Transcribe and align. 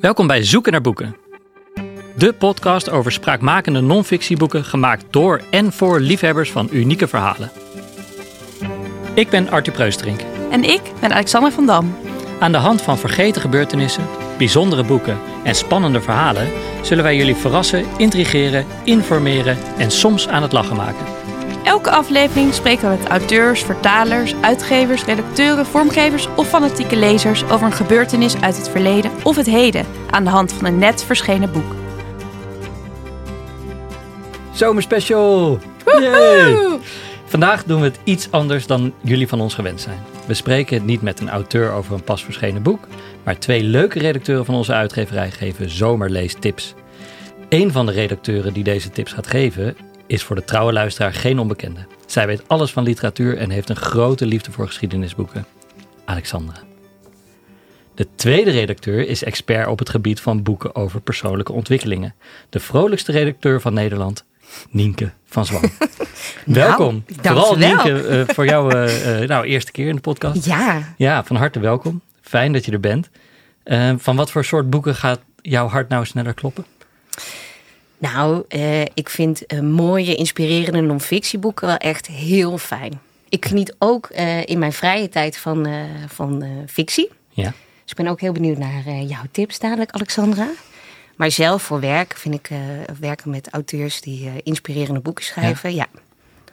Welkom 0.00 0.26
bij 0.26 0.44
Zoeken 0.44 0.72
naar 0.72 0.80
Boeken. 0.80 1.16
De 2.16 2.32
podcast 2.32 2.90
over 2.90 3.12
spraakmakende 3.12 3.80
non-fictieboeken 3.80 4.64
gemaakt 4.64 5.04
door 5.10 5.40
en 5.50 5.72
voor 5.72 6.00
liefhebbers 6.00 6.50
van 6.50 6.68
unieke 6.72 7.08
verhalen. 7.08 7.50
Ik 9.14 9.30
ben 9.30 9.50
Arthur 9.50 9.72
Preusterink. 9.72 10.20
En 10.50 10.64
ik 10.64 10.80
ben 11.00 11.12
Alexander 11.12 11.52
van 11.52 11.66
Dam. 11.66 11.96
Aan 12.38 12.52
de 12.52 12.58
hand 12.58 12.82
van 12.82 12.98
vergeten 12.98 13.40
gebeurtenissen, 13.40 14.06
bijzondere 14.38 14.84
boeken 14.84 15.18
en 15.44 15.54
spannende 15.54 16.00
verhalen 16.00 16.48
zullen 16.82 17.04
wij 17.04 17.16
jullie 17.16 17.34
verrassen, 17.34 17.84
intrigeren, 17.96 18.66
informeren 18.84 19.58
en 19.78 19.90
soms 19.90 20.28
aan 20.28 20.42
het 20.42 20.52
lachen 20.52 20.76
maken. 20.76 21.19
Elke 21.70 21.90
aflevering 21.90 22.54
spreken 22.54 22.90
we 22.90 22.96
met 22.96 23.08
auteurs, 23.08 23.62
vertalers, 23.62 24.34
uitgevers, 24.40 25.04
redacteuren, 25.04 25.66
vormgevers 25.66 26.28
of 26.36 26.48
fanatieke 26.48 26.96
lezers 26.96 27.44
over 27.44 27.66
een 27.66 27.72
gebeurtenis 27.72 28.40
uit 28.40 28.56
het 28.56 28.68
verleden 28.68 29.10
of 29.22 29.36
het 29.36 29.46
heden 29.46 29.86
aan 30.10 30.24
de 30.24 30.30
hand 30.30 30.52
van 30.52 30.66
een 30.66 30.78
net 30.78 31.04
verschenen 31.04 31.52
boek. 31.52 31.74
Zomerspecial! 34.52 35.58
Yay! 35.84 36.78
Vandaag 37.24 37.64
doen 37.64 37.80
we 37.80 37.86
het 37.86 38.00
iets 38.04 38.30
anders 38.30 38.66
dan 38.66 38.92
jullie 39.02 39.28
van 39.28 39.40
ons 39.40 39.54
gewend 39.54 39.80
zijn. 39.80 39.98
We 40.26 40.34
spreken 40.34 40.84
niet 40.84 41.02
met 41.02 41.20
een 41.20 41.30
auteur 41.30 41.72
over 41.72 41.94
een 41.94 42.04
pas 42.04 42.24
verschenen 42.24 42.62
boek, 42.62 42.86
maar 43.24 43.38
twee 43.38 43.62
leuke 43.62 43.98
redacteuren 43.98 44.44
van 44.44 44.54
onze 44.54 44.72
uitgeverij 44.72 45.30
geven 45.30 45.70
zomerleestips. 45.70 46.74
Een 47.48 47.72
van 47.72 47.86
de 47.86 47.92
redacteuren 47.92 48.52
die 48.52 48.64
deze 48.64 48.90
tips 48.90 49.12
gaat 49.12 49.26
geven 49.26 49.76
is 50.10 50.22
voor 50.22 50.36
de 50.36 50.44
trouwe 50.44 50.72
luisteraar 50.72 51.14
geen 51.14 51.38
onbekende. 51.38 51.86
Zij 52.06 52.26
weet 52.26 52.48
alles 52.48 52.72
van 52.72 52.82
literatuur 52.82 53.38
en 53.38 53.50
heeft 53.50 53.68
een 53.68 53.76
grote 53.76 54.26
liefde 54.26 54.52
voor 54.52 54.66
geschiedenisboeken. 54.66 55.46
Alexandra. 56.04 56.56
De 57.94 58.06
tweede 58.14 58.50
redacteur 58.50 59.08
is 59.08 59.24
expert 59.24 59.66
op 59.66 59.78
het 59.78 59.88
gebied 59.88 60.20
van 60.20 60.42
boeken 60.42 60.74
over 60.74 61.00
persoonlijke 61.00 61.52
ontwikkelingen. 61.52 62.14
De 62.48 62.60
vrolijkste 62.60 63.12
redacteur 63.12 63.60
van 63.60 63.74
Nederland, 63.74 64.24
Nienke 64.70 65.10
van 65.24 65.46
Zwan. 65.46 65.70
welkom. 66.44 67.04
Vooral 67.22 67.56
Nienke, 67.56 68.08
uh, 68.08 68.34
voor 68.34 68.44
jou 68.44 68.74
uh, 68.76 69.20
uh, 69.20 69.28
nou, 69.28 69.46
eerste 69.46 69.72
keer 69.72 69.88
in 69.88 69.94
de 69.94 70.00
podcast. 70.00 70.44
Ja. 70.44 70.94
Ja, 70.96 71.24
van 71.24 71.36
harte 71.36 71.60
welkom. 71.60 72.00
Fijn 72.20 72.52
dat 72.52 72.64
je 72.64 72.72
er 72.72 72.80
bent. 72.80 73.10
van 73.96 74.16
wat 74.16 74.30
voor 74.30 74.44
soort 74.44 74.70
boeken 74.70 74.94
gaat 74.94 75.20
jouw 75.42 75.68
hart 75.68 75.88
nou 75.88 76.04
sneller 76.04 76.34
kloppen? 76.34 76.64
Nou, 78.00 78.44
uh, 78.48 78.80
ik 78.80 79.08
vind 79.08 79.52
uh, 79.52 79.60
mooie, 79.60 80.14
inspirerende 80.14 80.80
non-fictieboeken 80.80 81.66
wel 81.66 81.76
echt 81.76 82.06
heel 82.06 82.58
fijn. 82.58 83.00
Ik 83.28 83.46
geniet 83.46 83.74
ook 83.78 84.08
uh, 84.12 84.46
in 84.46 84.58
mijn 84.58 84.72
vrije 84.72 85.08
tijd 85.08 85.36
van, 85.38 85.68
van 86.08 86.44
fictie. 86.66 87.10
Ja. 87.28 87.52
Dus 87.82 87.90
ik 87.90 87.96
ben 87.96 88.06
ook 88.06 88.20
heel 88.20 88.32
benieuwd 88.32 88.58
naar 88.58 89.02
jouw 89.06 89.22
tips 89.30 89.58
dadelijk, 89.58 89.90
Alexandra. 89.90 90.48
Maar 91.16 91.30
zelf 91.30 91.62
voor 91.62 91.80
werk 91.80 92.16
vind 92.16 92.34
ik 92.34 92.50
werken 93.00 93.30
met 93.30 93.48
auteurs 93.50 94.00
die 94.00 94.30
inspirerende 94.42 95.00
boeken 95.00 95.24
schrijven. 95.24 95.74
Ja. 95.74 95.86
ja. 95.92 96.00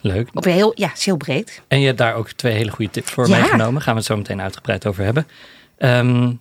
Leuk. 0.02 0.30
Op 0.34 0.44
heel, 0.44 0.72
ja, 0.76 0.94
is 0.94 1.06
heel 1.06 1.18
breed. 1.18 1.62
En 1.68 1.80
je 1.80 1.86
hebt 1.86 1.98
daar 1.98 2.16
ook 2.16 2.32
twee 2.32 2.54
hele 2.54 2.72
goede 2.72 2.92
tips 2.92 3.12
voor 3.12 3.30
ja. 3.30 3.40
meegenomen. 3.40 3.82
Gaan 3.82 3.94
we 3.94 4.00
het 4.00 4.08
zo 4.08 4.18
meteen 4.18 4.42
uitgebreid 4.42 4.86
over 4.86 5.04
hebben. 5.04 5.28
Um, 5.78 6.40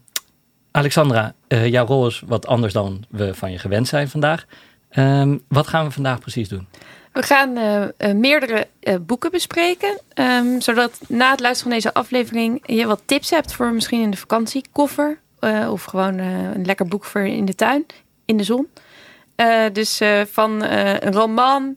Alexandra, 0.71 1.35
jouw 1.49 1.87
rol 1.87 2.07
is 2.07 2.23
wat 2.27 2.47
anders 2.47 2.73
dan 2.73 3.05
we 3.09 3.35
van 3.35 3.53
je 3.53 3.59
gewend 3.59 3.89
zijn 3.89 4.09
vandaag. 4.09 4.47
Um, 4.99 5.43
wat 5.49 5.67
gaan 5.67 5.85
we 5.85 5.91
vandaag 5.91 6.21
precies 6.21 6.49
doen? 6.49 6.69
We 7.13 7.23
gaan 7.23 7.57
uh, 7.57 7.83
uh, 7.99 8.13
meerdere 8.13 8.67
uh, 8.81 8.95
boeken 9.01 9.31
bespreken. 9.31 10.01
Um, 10.15 10.61
zodat 10.61 11.01
na 11.09 11.31
het 11.31 11.41
luisteren 11.41 11.73
van 11.73 11.81
deze 11.81 11.95
aflevering 11.95 12.63
je 12.67 12.87
wat 12.87 13.03
tips 13.05 13.31
hebt 13.31 13.53
voor 13.53 13.73
misschien 13.73 14.03
in 14.03 14.11
de 14.11 14.17
vakantiekoffer. 14.17 15.19
of 15.71 15.85
gewoon 15.85 16.19
een 16.19 16.65
lekker 16.65 16.87
boek 16.87 17.05
voor 17.05 17.21
in 17.21 17.45
de 17.45 17.55
tuin, 17.55 17.87
in 18.25 18.37
de 18.37 18.45
zon. 18.45 18.69
dus 19.73 20.01
van 20.31 20.63
een 20.63 21.13
roman 21.13 21.77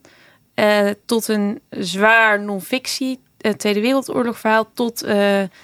tot 1.05 1.27
een 1.27 1.61
zwaar 1.69 2.41
non-fictie. 2.41 3.19
Tweede 3.57 3.81
Wereldoorlog 3.81 4.39
verhaal 4.39 4.69
tot 4.73 5.07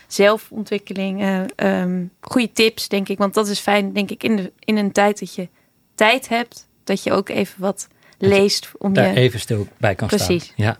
zelfontwikkeling. 0.08 1.48
Um, 1.56 2.12
goede 2.22 2.52
tips, 2.52 2.88
denk 2.88 3.10
ik. 3.10 3.18
Want 3.18 3.34
dat 3.34 3.48
is 3.48 3.60
fijn, 3.60 3.94
denk 3.94 4.12
ik, 4.12 4.24
in, 4.24 4.36
de, 4.36 4.52
in 4.60 4.78
een 4.78 4.92
tijd 4.92 5.20
dat 5.20 5.36
je 5.36 5.50
tijd 5.96 6.30
hebt 6.30 6.68
dat 6.86 7.04
je 7.04 7.12
ook 7.12 7.30
even 7.30 7.62
wat 7.62 7.88
leest. 8.18 8.72
Om 8.78 8.94
daar 8.94 9.14
je... 9.14 9.20
even 9.20 9.40
stil 9.40 9.68
bij 9.78 9.96
kan 9.96 10.08
Precies. 10.08 10.44
staan. 10.44 10.56
Ja. 10.66 10.78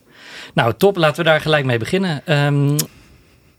Nou, 0.54 0.74
top. 0.78 0.98
Laten 0.98 1.24
we 1.24 1.30
daar 1.30 1.42
gelijk 1.42 1.66
mee 1.66 1.78
beginnen. 1.78 2.46
Um, 2.46 2.76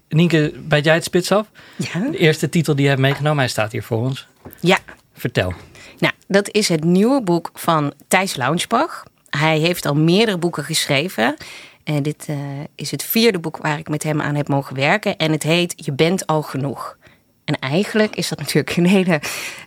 Nienke, 0.09 0.53
bijt 0.57 0.85
jij 0.85 0.95
het 0.95 1.05
spits 1.05 1.33
af? 1.33 1.51
Ja. 1.77 2.01
De 2.11 2.19
eerste 2.19 2.49
titel 2.49 2.75
die 2.75 2.83
je 2.83 2.89
hebt 2.89 3.01
meegenomen, 3.01 3.39
hij 3.39 3.49
staat 3.49 3.73
hier 3.73 3.83
voor 3.83 3.99
ons. 3.99 4.27
Ja. 4.61 4.79
Vertel. 5.13 5.53
Nou, 5.99 6.13
dat 6.29 6.51
is 6.51 6.69
het 6.69 6.85
nieuwe 6.85 7.23
boek 7.23 7.51
van 7.55 7.93
Thijs 8.09 8.37
Launsbach. 8.37 9.05
Hij 9.31 9.59
heeft 9.59 9.87
al 9.87 9.95
meerdere 9.95 10.39
boeken 10.39 10.65
geschreven. 10.65 11.37
En 11.85 12.03
dit 12.03 12.27
uh, 12.31 12.37
is 12.75 12.91
het 12.91 13.03
vierde 13.03 13.39
boek 13.39 13.57
waar 13.57 13.79
ik 13.79 13.89
met 13.89 14.03
hem 14.03 14.21
aan 14.21 14.35
heb 14.35 14.49
mogen 14.49 14.77
werken. 14.77 15.17
En 15.17 15.33
het 15.33 15.43
heet 15.43 15.73
Je 15.77 15.93
bent 15.93 16.27
al 16.27 16.43
genoeg. 16.43 16.97
En 17.45 17.59
eigenlijk 17.59 18.17
is 18.17 18.29
dat 18.29 18.39
natuurlijk 18.43 18.77
een 18.77 18.87
hele 18.87 19.21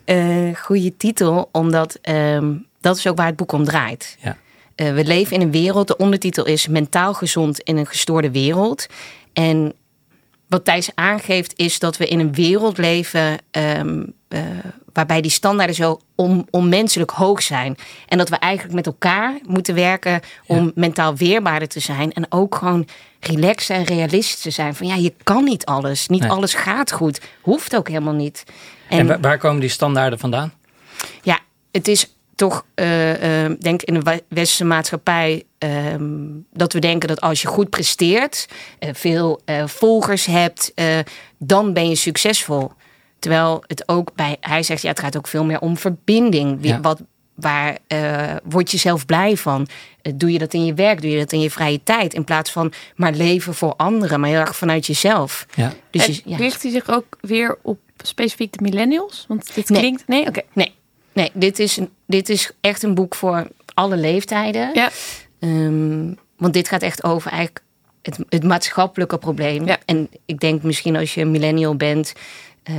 uh, 0.05 0.55
goede 0.55 0.97
titel, 0.97 1.49
omdat 1.51 1.99
um, 2.09 2.67
dat 2.81 2.97
is 2.97 3.07
ook 3.07 3.17
waar 3.17 3.25
het 3.27 3.35
boek 3.35 3.51
om 3.51 3.63
draait. 3.63 4.17
Ja. 4.19 4.37
Uh, 4.75 4.93
we 4.93 5.05
leven 5.05 5.35
in 5.35 5.41
een 5.41 5.51
wereld, 5.51 5.87
de 5.87 5.97
ondertitel 5.97 6.45
is 6.45 6.67
Mentaal 6.67 7.13
gezond 7.13 7.59
in 7.59 7.77
een 7.77 7.87
gestoorde 7.87 8.31
wereld. 8.31 8.85
En 9.33 9.73
wat 10.47 10.65
Thijs 10.65 10.89
aangeeft 10.95 11.53
is 11.55 11.79
dat 11.79 11.97
we 11.97 12.07
in 12.07 12.19
een 12.19 12.33
wereld 12.33 12.77
leven 12.77 13.37
um, 13.51 14.13
uh, 14.29 14.41
waarbij 14.93 15.21
die 15.21 15.31
standaarden 15.31 15.75
zo 15.75 15.99
on, 16.15 16.47
onmenselijk 16.49 17.11
hoog 17.11 17.41
zijn. 17.41 17.75
En 18.07 18.17
dat 18.17 18.29
we 18.29 18.35
eigenlijk 18.35 18.75
met 18.75 18.85
elkaar 18.85 19.39
moeten 19.47 19.75
werken 19.75 20.19
om 20.45 20.65
ja. 20.65 20.71
mentaal 20.75 21.15
weerbaarder 21.15 21.67
te 21.67 21.79
zijn. 21.79 22.13
En 22.13 22.25
ook 22.29 22.55
gewoon 22.55 22.87
relaxed 23.19 23.77
en 23.77 23.83
realistisch 23.83 24.39
te 24.39 24.49
zijn. 24.49 24.75
Van 24.75 24.87
ja, 24.87 24.95
je 24.95 25.13
kan 25.23 25.43
niet 25.43 25.65
alles. 25.65 26.07
Niet 26.07 26.21
nee. 26.21 26.29
alles 26.29 26.53
gaat 26.53 26.91
goed. 26.91 27.21
Hoeft 27.41 27.75
ook 27.75 27.87
helemaal 27.87 28.13
niet. 28.13 28.43
En, 28.89 28.99
en 28.99 29.07
waar, 29.07 29.19
waar 29.19 29.37
komen 29.37 29.59
die 29.59 29.69
standaarden 29.69 30.19
vandaan? 30.19 30.53
Ja, 31.21 31.39
het 31.71 31.87
is 31.87 32.13
toch, 32.39 32.65
uh, 32.75 33.43
uh, 33.43 33.55
denk 33.59 33.81
in 33.81 33.93
de 33.93 34.21
westerse 34.27 34.65
maatschappij, 34.65 35.43
uh, 35.63 35.69
dat 36.53 36.73
we 36.73 36.79
denken 36.79 37.07
dat 37.07 37.21
als 37.21 37.41
je 37.41 37.47
goed 37.47 37.69
presteert, 37.69 38.47
uh, 38.79 38.89
veel 38.93 39.41
uh, 39.45 39.67
volgers 39.67 40.25
hebt, 40.25 40.73
dan 41.37 41.73
ben 41.73 41.89
je 41.89 41.95
succesvol. 41.95 42.71
Terwijl 43.19 43.63
het 43.67 43.83
ook 43.85 44.15
bij, 44.15 44.37
hij 44.39 44.63
zegt, 44.63 44.81
ja, 44.81 44.89
het 44.89 44.99
gaat 44.99 45.17
ook 45.17 45.27
veel 45.27 45.43
meer 45.43 45.59
om 45.59 45.77
verbinding. 45.77 46.57
Ja. 46.61 46.81
Wat, 46.81 47.01
waar 47.35 47.77
word 48.43 48.71
je 48.71 48.77
zelf 48.77 49.05
blij 49.05 49.37
van? 49.37 49.67
doe 50.15 50.31
je 50.31 50.39
dat 50.39 50.53
in 50.53 50.65
je 50.65 50.73
werk? 50.73 51.01
Doe 51.01 51.11
je 51.11 51.17
dat 51.17 51.31
in 51.31 51.41
je 51.41 51.51
vrije 51.51 51.83
tijd? 51.83 52.13
In 52.13 52.23
plaats 52.23 52.51
van 52.51 52.73
maar 52.95 53.13
leven 53.13 53.53
voor 53.53 53.73
anderen, 53.75 54.19
maar 54.19 54.29
heel 54.29 54.39
erg 54.39 54.55
vanuit 54.55 54.85
jezelf. 54.85 55.45
Ja. 55.55 55.73
Dus 55.91 56.07
en 56.07 56.13
je, 56.13 56.21
ja. 56.25 56.37
richt 56.37 56.61
hij 56.61 56.71
zich 56.71 56.89
ook 56.89 57.17
weer 57.21 57.57
op 57.61 57.79
specifiek 58.03 58.57
de 58.57 58.61
millennials? 58.61 59.25
Want 59.27 59.55
dit 59.55 59.69
Nee. 59.69 59.79
klinkt... 59.79 60.03
Nee, 60.07 60.27
oké. 60.27 60.41
Nee, 60.53 60.77
nee 61.13 61.31
dit, 61.33 61.59
is 61.59 61.79
dit 62.05 62.29
is 62.29 62.51
echt 62.61 62.83
een 62.83 62.93
boek 62.93 63.15
voor 63.15 63.47
alle 63.73 63.97
leeftijden. 63.97 64.69
Ja. 64.73 64.89
Um, 65.39 66.17
want 66.37 66.53
dit 66.53 66.67
gaat 66.67 66.81
echt 66.81 67.03
over 67.03 67.31
eigenlijk 67.31 67.63
het, 68.01 68.19
het 68.29 68.43
maatschappelijke 68.43 69.17
probleem. 69.17 69.65
Ja. 69.65 69.77
En 69.85 70.09
ik 70.25 70.39
denk 70.39 70.63
misschien 70.63 70.95
als 70.95 71.13
je 71.13 71.21
een 71.21 71.31
millennial 71.31 71.75
bent 71.75 72.13
uh, 72.69 72.75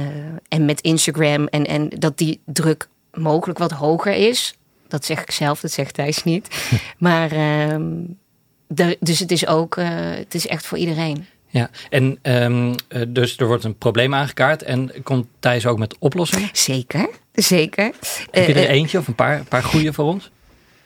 en 0.48 0.64
met 0.64 0.80
Instagram 0.80 1.46
en, 1.46 1.66
en 1.66 1.88
dat 1.88 2.18
die 2.18 2.41
druk 2.44 2.88
mogelijk 3.12 3.58
wat 3.58 3.70
hoger 3.70 4.12
is. 4.12 4.54
Dat 4.88 5.04
zeg 5.04 5.22
ik 5.22 5.30
zelf, 5.30 5.60
dat 5.60 5.70
zegt 5.70 5.94
Thijs 5.94 6.24
niet. 6.24 6.48
maar 6.98 7.32
um, 7.72 8.18
de, 8.66 8.97
dus 9.00 9.18
het 9.18 9.30
is 9.30 9.47
ook, 9.47 9.76
uh, 9.76 9.88
het 9.92 10.34
is 10.34 10.47
echt 10.47 10.66
voor 10.66 10.78
iedereen. 10.78 11.26
Ja, 11.53 11.71
en 11.91 12.19
um, 12.22 12.75
dus 13.09 13.37
er 13.37 13.47
wordt 13.47 13.65
een 13.65 13.78
probleem 13.78 14.15
aangekaart 14.15 14.62
en 14.62 14.93
komt 15.03 15.27
Thijs 15.38 15.66
ook 15.66 15.78
met 15.78 15.97
oplossingen? 15.98 16.48
Zeker, 16.53 17.09
zeker. 17.33 17.92
Heb 18.30 18.47
je 18.47 18.54
er 18.54 18.69
eentje 18.69 18.98
of 18.98 19.09
een 19.09 19.15
paar, 19.15 19.39
een 19.39 19.45
paar 19.45 19.63
goede 19.63 19.92
voor 19.92 20.04
ons? 20.04 20.30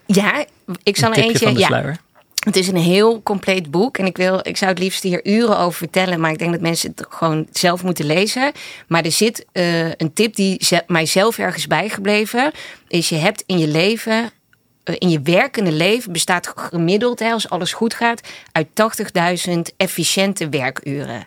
Ja, 0.06 0.44
ik 0.82 0.96
zal 0.96 1.10
een 1.10 1.16
er 1.16 1.22
eentje. 1.22 1.44
Van 1.44 1.54
de 1.54 1.60
ja, 1.60 1.66
sluier. 1.66 1.96
het 2.44 2.56
is 2.56 2.68
een 2.68 2.76
heel 2.76 3.22
compleet 3.22 3.70
boek. 3.70 3.98
En 3.98 4.06
ik, 4.06 4.16
wil, 4.16 4.40
ik 4.42 4.56
zou 4.56 4.70
het 4.70 4.80
liefst 4.80 5.02
hier 5.02 5.26
uren 5.26 5.58
over 5.58 5.78
vertellen. 5.78 6.20
Maar 6.20 6.30
ik 6.30 6.38
denk 6.38 6.52
dat 6.52 6.60
mensen 6.60 6.92
het 6.94 7.06
gewoon 7.08 7.46
zelf 7.52 7.82
moeten 7.82 8.06
lezen. 8.06 8.52
Maar 8.88 9.04
er 9.04 9.12
zit 9.12 9.46
uh, 9.52 9.86
een 9.86 10.12
tip 10.14 10.34
die 10.34 10.64
ze, 10.64 10.82
mij 10.86 11.06
zelf 11.06 11.38
ergens 11.38 11.66
bijgebleven. 11.66 12.52
Is 12.88 13.08
je 13.08 13.16
hebt 13.16 13.42
in 13.46 13.58
je 13.58 13.68
leven. 13.68 14.30
Uh, 14.84 14.96
in 14.98 15.10
je 15.10 15.20
werkende 15.20 15.72
leven 15.72 16.12
bestaat 16.12 16.52
gemiddeld, 16.56 17.18
hè, 17.18 17.30
als 17.32 17.48
alles 17.48 17.72
goed 17.72 17.94
gaat, 17.94 18.28
uit 18.52 18.68
80.000 19.48 19.58
efficiënte 19.76 20.48
werkuren. 20.48 21.26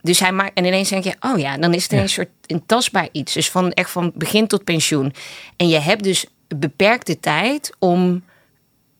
Dus 0.00 0.20
hij 0.20 0.32
maakt, 0.32 0.54
en 0.54 0.64
ineens 0.64 0.88
denk 0.88 1.04
je, 1.04 1.14
oh 1.20 1.38
ja, 1.38 1.56
dan 1.56 1.74
is 1.74 1.82
het 1.82 1.92
Ja. 1.92 2.00
een 2.00 2.08
soort 2.08 2.28
een 2.46 2.66
tastbaar 2.66 3.08
iets. 3.12 3.32
Dus 3.32 3.50
van 3.50 3.72
echt 3.72 3.90
van 3.90 4.12
begin 4.14 4.46
tot 4.46 4.64
pensioen. 4.64 5.14
En 5.56 5.68
je 5.68 5.78
hebt 5.78 6.02
dus 6.04 6.26
beperkte 6.56 7.20
tijd 7.20 7.72
om 7.78 8.24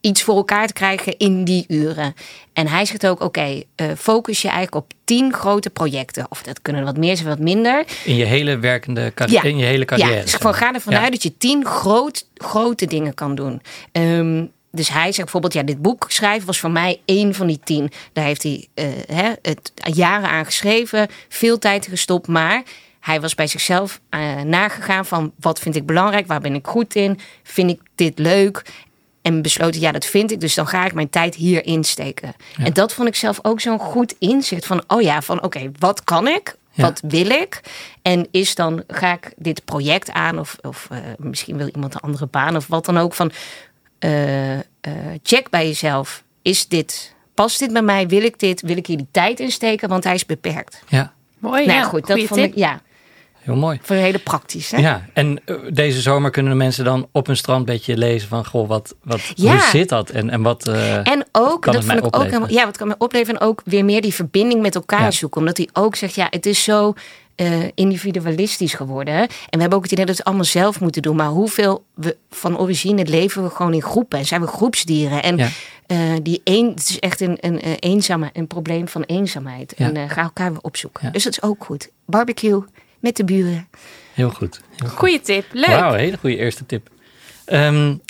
iets 0.02 0.22
voor 0.22 0.36
elkaar 0.36 0.66
te 0.66 0.72
krijgen 0.72 1.18
in 1.18 1.44
die 1.44 1.64
uren. 1.68 2.14
En 2.52 2.66
hij 2.66 2.84
zegt 2.84 3.06
ook, 3.06 3.20
oké, 3.20 3.62
eh, 3.74 3.86
focus 3.98 4.42
je 4.42 4.48
eigenlijk 4.48 4.84
op 4.84 4.92
tien 5.04 5.32
grote 5.32 5.70
projecten. 5.70 6.26
Of 6.28 6.42
dat 6.42 6.62
kunnen 6.62 6.84
wat 6.84 6.96
meer 6.96 7.16
zijn, 7.16 7.28
wat 7.28 7.38
minder. 7.38 7.84
In 8.04 8.14
je 8.14 8.24
hele 8.24 8.58
werkende 8.58 9.12
carrière. 9.14 9.48
In 9.48 9.56
je 9.56 9.64
hele 9.64 9.84
carrière. 9.84 10.14
Ja, 10.14 10.22
dus 10.22 10.34
van, 10.34 10.54
ga 10.54 10.74
ervan 10.74 10.94
uit 10.94 11.12
dat 11.12 11.22
je 11.22 11.36
tien 11.38 11.64
groot, 11.64 12.26
grote 12.34 12.86
dingen 12.86 13.14
kan 13.14 13.34
doen. 13.34 13.62
Um, 13.92 14.50
dus 14.70 14.88
hij 14.88 15.04
zegt 15.04 15.16
bijvoorbeeld, 15.16 15.52
ja, 15.52 15.62
dit 15.62 15.82
boek 15.82 16.04
schrijven 16.08 16.46
was 16.46 16.58
voor 16.58 16.70
mij 16.70 17.00
één 17.04 17.34
van 17.34 17.46
die 17.46 17.60
tien. 17.64 17.90
Daar 18.12 18.24
heeft 18.24 18.42
hij 18.42 18.68
uh, 18.74 18.84
hè, 19.06 19.32
het 19.42 19.72
jaren 19.84 20.28
aan 20.28 20.44
geschreven, 20.44 21.08
veel 21.28 21.58
tijd 21.58 21.86
gestopt, 21.86 22.26
maar 22.26 22.62
hij 23.00 23.20
was 23.20 23.34
bij 23.34 23.46
zichzelf 23.46 24.00
uh, 24.10 24.40
nagegaan 24.40 25.06
van 25.06 25.32
wat 25.40 25.58
vind 25.58 25.76
ik 25.76 25.86
belangrijk, 25.86 26.26
waar 26.26 26.40
ben 26.40 26.54
ik 26.54 26.66
goed 26.66 26.94
in, 26.94 27.18
vind 27.42 27.70
ik 27.70 27.80
dit 27.94 28.18
leuk 28.18 28.62
en 29.22 29.42
besloten, 29.42 29.80
ja, 29.80 29.92
dat 29.92 30.04
vind 30.04 30.30
ik, 30.30 30.40
dus 30.40 30.54
dan 30.54 30.66
ga 30.66 30.84
ik 30.84 30.94
mijn 30.94 31.10
tijd 31.10 31.34
hier 31.34 31.64
insteken. 31.64 32.34
En 32.56 32.72
dat 32.72 32.92
vond 32.92 33.08
ik 33.08 33.14
zelf 33.14 33.38
ook 33.42 33.60
zo'n 33.60 33.78
goed 33.78 34.14
inzicht 34.18 34.66
van, 34.66 34.84
oh 34.86 35.02
ja, 35.02 35.22
van 35.22 35.42
oké, 35.42 35.70
wat 35.78 36.04
kan 36.04 36.28
ik? 36.28 36.56
Wat 36.74 37.00
wil 37.08 37.30
ik? 37.30 37.60
En 38.02 38.28
is 38.30 38.54
dan, 38.54 38.82
ga 38.86 39.12
ik 39.12 39.32
dit 39.36 39.64
project 39.64 40.10
aan 40.10 40.38
of, 40.38 40.56
of 40.60 40.88
uh, 40.92 40.98
misschien 41.16 41.56
wil 41.56 41.68
iemand 41.74 41.94
een 41.94 42.00
andere 42.00 42.26
baan 42.26 42.56
of 42.56 42.66
wat 42.66 42.84
dan 42.84 42.98
ook 42.98 43.14
van 43.14 43.30
uh, 44.00 44.58
check 45.22 45.50
bij 45.50 45.66
jezelf. 45.66 46.22
Is 46.42 46.68
dit, 46.68 47.14
past 47.34 47.58
dit 47.58 47.72
bij 47.72 47.82
mij? 47.82 48.06
Wil 48.06 48.22
ik 48.22 48.38
dit? 48.38 48.60
Wil 48.60 48.76
ik 48.76 48.86
hier 48.86 48.96
die 48.96 49.08
tijd 49.10 49.40
in 49.40 49.50
steken? 49.50 49.88
Want 49.88 50.04
hij 50.04 50.14
is 50.14 50.26
beperkt. 50.26 50.82
Ja. 50.88 51.12
Mooi. 51.38 51.66
Nou, 51.66 51.78
ja, 51.78 51.84
goed, 51.84 52.06
dat 52.06 52.22
vond 52.22 52.40
ik, 52.40 52.54
ja. 52.54 52.80
Heel 53.42 53.56
mooi. 53.56 53.78
Voor 53.82 53.96
hele 53.96 54.18
praktisch. 54.18 54.70
Hè? 54.70 54.78
Ja, 54.78 55.06
en 55.12 55.40
eh, 55.44 55.56
deze 55.72 56.00
zomer 56.00 56.30
kunnen 56.30 56.52
de 56.52 56.58
mensen 56.58 56.84
dan 56.84 57.08
op 57.12 57.28
een 57.28 57.36
strandbedje 57.36 57.96
lezen 57.96 58.28
van, 58.28 58.46
goh, 58.46 58.68
wat, 58.68 58.94
wat, 59.02 59.20
hoe 59.36 59.68
zit 59.70 59.88
dat? 59.88 60.10
En, 60.10 60.30
en 60.30 60.42
wat 60.42 60.68
uh, 60.68 61.08
En 61.08 61.26
ook, 61.32 61.64
dat 61.64 61.84
vond 61.84 61.98
ik 61.98 62.16
ook 62.16 62.24
helemaal, 62.24 62.50
ja, 62.50 62.64
wat 62.64 62.76
kan 62.76 62.88
me 62.88 62.94
opleveren? 62.98 63.40
En 63.40 63.46
ook 63.46 63.62
weer 63.64 63.84
meer 63.84 64.00
die 64.00 64.14
verbinding 64.14 64.62
met 64.62 64.74
elkaar 64.74 65.12
zoeken. 65.12 65.40
Omdat 65.40 65.56
hij 65.56 65.68
ook 65.72 65.96
zegt, 65.96 66.14
ja, 66.14 66.26
het 66.30 66.46
is 66.46 66.64
zo 66.64 66.94
uh, 67.36 67.68
individualistisch 67.74 68.74
geworden. 68.74 69.14
En 69.14 69.28
we 69.50 69.60
hebben 69.60 69.78
ook 69.78 69.82
het 69.82 69.92
idee 69.92 70.04
dat 70.04 70.14
we 70.14 70.20
het 70.20 70.28
allemaal 70.28 70.50
zelf 70.50 70.80
moeten 70.80 71.02
doen. 71.02 71.16
Maar 71.16 71.28
hoeveel 71.28 71.84
we 71.94 72.16
van 72.30 72.58
origine 72.58 73.06
leven 73.06 73.42
we 73.42 73.50
gewoon 73.50 73.74
in 73.74 73.82
groepen 73.82 74.18
en 74.18 74.26
zijn 74.26 74.40
we 74.40 74.46
groepsdieren. 74.46 75.22
En 75.22 75.38
uh, 75.38 75.48
die 76.22 76.40
een, 76.44 76.68
het 76.68 76.88
is 76.88 76.98
echt 76.98 77.20
een, 77.20 77.36
een, 77.40 77.66
een, 77.66 77.76
eenzame, 77.78 78.30
een 78.32 78.46
probleem 78.46 78.88
van 78.88 79.02
eenzaamheid. 79.02 79.74
En 79.74 79.96
uh, 79.96 80.10
ga 80.10 80.22
elkaar 80.22 80.50
weer 80.50 80.62
opzoeken. 80.62 81.12
Dus 81.12 81.24
dat 81.24 81.32
is 81.32 81.42
ook 81.42 81.64
goed. 81.64 81.90
Barbecue 82.06 82.64
met 83.02 83.16
de 83.16 83.24
buren. 83.24 83.68
Heel 84.14 84.30
goed. 84.30 84.60
Heel 84.76 84.88
goed. 84.88 84.98
Goeie 84.98 85.20
tip. 85.20 85.44
Leuk. 85.52 85.66
Wauw, 85.66 85.92
hele 85.92 86.18
goede 86.18 86.36
eerste 86.36 86.66
tip. 86.66 86.88
Um, 87.46 88.00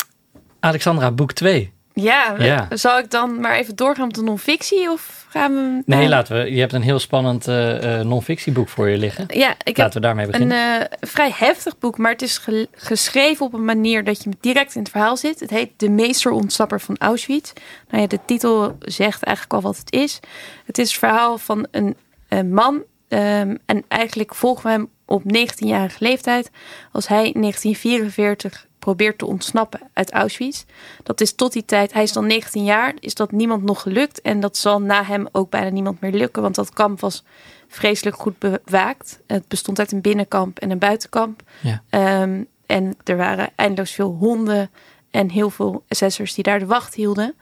Alexandra, 0.60 1.10
boek 1.10 1.32
2. 1.32 1.72
Ja, 1.94 2.34
ja, 2.38 2.68
zal 2.70 2.98
ik 2.98 3.10
dan 3.10 3.40
maar 3.40 3.54
even 3.54 3.76
doorgaan 3.76 4.06
met 4.06 4.14
de 4.14 4.22
non-fictie? 4.22 4.90
Of 4.90 5.26
gaan 5.28 5.54
we. 5.54 5.82
Nee, 5.86 6.08
laten 6.08 6.36
we. 6.36 6.52
Je 6.52 6.60
hebt 6.60 6.72
een 6.72 6.82
heel 6.82 6.98
spannend 6.98 7.48
uh, 7.48 8.00
non-fictieboek 8.00 8.68
voor 8.68 8.88
je 8.88 8.98
liggen. 8.98 9.24
Ja, 9.28 9.54
ik 9.64 9.76
laten 9.76 9.94
we 9.94 10.06
daarmee 10.06 10.26
beginnen. 10.26 10.58
Een 10.58 10.80
uh, 10.80 10.86
vrij 11.00 11.30
heftig 11.34 11.78
boek, 11.78 11.98
maar 11.98 12.10
het 12.10 12.22
is 12.22 12.38
ge 12.38 12.68
geschreven 12.72 13.46
op 13.46 13.52
een 13.52 13.64
manier 13.64 14.04
dat 14.04 14.22
je 14.22 14.30
direct 14.40 14.74
in 14.74 14.80
het 14.80 14.90
verhaal 14.90 15.16
zit. 15.16 15.40
Het 15.40 15.50
heet 15.50 15.70
De 15.76 15.90
Meesterontsnapper 15.90 16.80
van 16.80 16.96
Auschwitz. 16.98 17.52
Nou 17.90 18.02
ja, 18.02 18.08
de 18.08 18.18
titel 18.26 18.76
zegt 18.80 19.22
eigenlijk 19.22 19.54
al 19.54 19.70
wat 19.70 19.76
het 19.76 19.92
is. 19.92 20.20
Het 20.64 20.78
is 20.78 20.88
het 20.88 20.98
verhaal 20.98 21.38
van 21.38 21.66
een, 21.70 21.96
een 22.28 22.52
man. 22.52 22.82
Um, 23.12 23.59
en 23.67 23.85
eigenlijk 23.88 24.35
volgen 24.35 24.64
we 24.64 24.70
hem 24.70 24.88
op 25.05 25.23
19-jarige 25.23 26.05
leeftijd. 26.05 26.50
Als 26.93 27.09
hij 27.09 27.31
in 27.31 27.41
1944 27.41 28.67
probeert 28.79 29.19
te 29.19 29.26
ontsnappen 29.26 29.81
uit 29.93 30.12
Auschwitz. 30.12 30.64
Dat 31.03 31.20
is 31.20 31.35
tot 31.35 31.53
die 31.53 31.64
tijd, 31.64 31.93
hij 31.93 32.03
is 32.03 32.12
dan 32.12 32.26
19 32.26 32.64
jaar, 32.64 32.94
is 33.00 33.14
dat 33.14 33.32
niemand 33.32 33.62
nog 33.62 33.82
gelukt. 33.82 34.20
En 34.20 34.41
dat 34.41 34.56
zal 34.56 34.81
na 34.81 35.05
hem 35.05 35.29
ook 35.32 35.50
bijna 35.50 35.69
niemand 35.69 36.00
meer 36.00 36.12
lukken, 36.12 36.43
want 36.43 36.55
dat 36.55 36.73
kamp 36.73 37.00
was 37.00 37.25
vreselijk 37.69 38.17
goed 38.17 38.38
bewaakt. 38.38 39.20
Het 39.26 39.49
bestond 39.49 39.79
uit 39.79 39.93
een 39.93 40.00
binnenkamp 40.00 40.59
en 40.59 40.70
een 40.70 40.79
buitenkamp. 40.79 41.43
Ja. 41.61 42.23
Um, 42.23 42.47
en 42.67 42.97
er 43.05 43.17
waren 43.17 43.50
eindeloos 43.56 43.91
veel 43.91 44.17
honden 44.19 44.70
en 45.11 45.31
heel 45.31 45.50
veel 45.50 45.85
assessors 45.88 46.35
die 46.35 46.44
daar 46.44 46.59
de 46.59 46.67
wacht 46.67 46.94
hielden. 46.94 47.35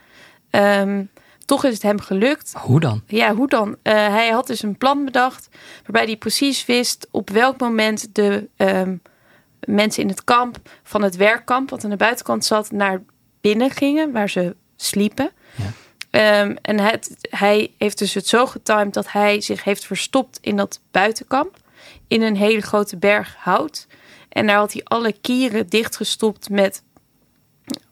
Um, 0.51 1.11
toch 1.50 1.64
is 1.64 1.73
het 1.73 1.82
hem 1.82 2.00
gelukt. 2.00 2.52
Hoe 2.56 2.81
dan? 2.81 3.02
Ja, 3.06 3.35
hoe 3.35 3.49
dan? 3.49 3.69
Uh, 3.69 3.93
hij 3.93 4.31
had 4.31 4.47
dus 4.47 4.62
een 4.62 4.79
plan 4.79 5.05
bedacht 5.05 5.49
waarbij 5.82 6.05
hij 6.05 6.17
precies 6.17 6.67
wist 6.67 7.08
op 7.11 7.31
welk 7.31 7.61
moment 7.61 8.14
de 8.14 8.49
um, 8.56 9.02
mensen 9.61 10.02
in 10.02 10.08
het 10.08 10.25
kamp 10.25 10.58
van 10.82 11.02
het 11.02 11.17
werkkamp, 11.17 11.70
wat 11.70 11.85
aan 11.85 11.91
de 11.91 11.97
buitenkant 11.97 12.44
zat, 12.44 12.70
naar 12.70 13.02
binnen 13.41 13.70
gingen, 13.70 14.12
waar 14.12 14.31
ze 14.31 14.56
sliepen. 14.76 15.31
Ja. 16.11 16.41
Um, 16.43 16.56
en 16.62 16.81
het, 16.81 17.17
hij 17.20 17.75
heeft 17.79 17.99
dus 17.99 18.14
het 18.14 18.26
zo 18.26 18.47
getimed 18.47 18.94
dat 18.94 19.12
hij 19.12 19.41
zich 19.41 19.64
heeft 19.64 19.87
verstopt 19.87 20.38
in 20.41 20.56
dat 20.56 20.81
buitenkamp. 20.91 21.56
In 22.06 22.23
een 22.23 22.37
hele 22.37 22.61
grote 22.61 22.97
berg 22.97 23.37
hout. 23.38 23.87
En 24.29 24.47
daar 24.47 24.56
had 24.56 24.73
hij 24.73 24.85
alle 24.85 25.12
kieren 25.12 25.69
dichtgestopt 25.69 26.49
met 26.49 26.82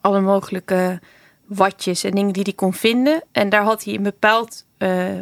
alle 0.00 0.20
mogelijke 0.20 1.00
watjes 1.48 2.04
en 2.04 2.10
dingen 2.10 2.32
die 2.32 2.42
hij 2.42 2.52
kon 2.52 2.74
vinden. 2.74 3.22
En 3.32 3.48
daar 3.48 3.62
had 3.62 3.84
hij 3.84 3.94
een 3.94 4.02
bepaald 4.02 4.64
uh, 4.78 5.20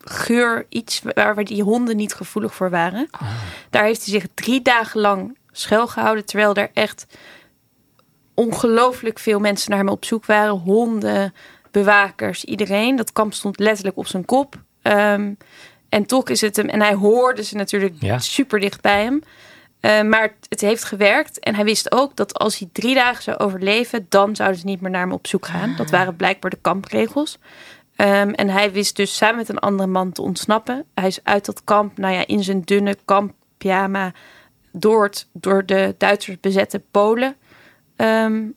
geur, 0.00 0.66
iets 0.68 1.02
waar 1.14 1.44
die 1.44 1.62
honden 1.62 1.96
niet 1.96 2.14
gevoelig 2.14 2.54
voor 2.54 2.70
waren. 2.70 3.08
Ah. 3.10 3.28
Daar 3.70 3.84
heeft 3.84 4.04
hij 4.04 4.20
zich 4.20 4.28
drie 4.34 4.62
dagen 4.62 5.00
lang 5.00 5.38
schuilgehouden. 5.52 6.24
Terwijl 6.24 6.54
er 6.54 6.70
echt 6.74 7.06
ongelooflijk 8.34 9.18
veel 9.18 9.38
mensen 9.38 9.70
naar 9.70 9.78
hem 9.78 9.88
op 9.88 10.04
zoek 10.04 10.26
waren. 10.26 10.54
Honden, 10.54 11.34
bewakers, 11.70 12.44
iedereen. 12.44 12.96
Dat 12.96 13.12
kamp 13.12 13.34
stond 13.34 13.58
letterlijk 13.58 13.96
op 13.96 14.06
zijn 14.06 14.24
kop. 14.24 14.54
Um, 14.82 15.36
en 15.88 16.06
toch 16.06 16.28
is 16.28 16.40
het 16.40 16.56
hem. 16.56 16.68
En 16.68 16.80
hij 16.80 16.94
hoorde 16.94 17.42
ze 17.42 17.56
natuurlijk 17.56 17.94
ja. 17.98 18.18
super 18.18 18.60
dicht 18.60 18.80
bij 18.80 19.02
hem. 19.02 19.22
Uh, 19.80 20.02
maar 20.02 20.34
het, 20.48 20.60
heeft 20.60 20.84
gewerkt. 20.84 21.38
En 21.38 21.54
hij 21.54 21.64
wist 21.64 21.92
ook 21.92 22.16
dat 22.16 22.38
als 22.38 22.58
hij 22.58 22.68
drie 22.72 22.94
dagen 22.94 23.22
zou 23.22 23.38
overleven, 23.38 24.06
dan 24.08 24.36
zouden 24.36 24.58
ze 24.58 24.66
niet 24.66 24.80
meer 24.80 24.90
naar 24.90 25.00
hem 25.00 25.12
op 25.12 25.26
zoek 25.26 25.46
gaan. 25.46 25.74
Dat 25.76 25.90
waren 25.90 26.16
blijkbaar 26.16 26.50
de 26.50 26.58
kampregels. 26.60 27.38
Um, 28.00 28.34
en 28.34 28.48
hij 28.48 28.72
wist 28.72 28.96
dus 28.96 29.16
samen 29.16 29.36
met 29.36 29.48
een 29.48 29.58
andere 29.58 29.88
man 29.88 30.12
te 30.12 30.22
ontsnappen. 30.22 30.84
Hij 30.94 31.06
is 31.06 31.20
uit 31.22 31.44
dat 31.44 31.64
kamp, 31.64 31.98
nou 31.98 32.14
ja, 32.14 32.26
in 32.26 32.44
zijn 32.44 32.60
dunne 32.60 32.96
kamppyjama 33.04 34.12
door, 34.72 35.04
het, 35.04 35.26
door 35.32 35.66
de 35.66 35.94
Duitsers 35.98 36.40
bezette 36.40 36.82
Polen 36.90 37.36
um, 37.96 38.54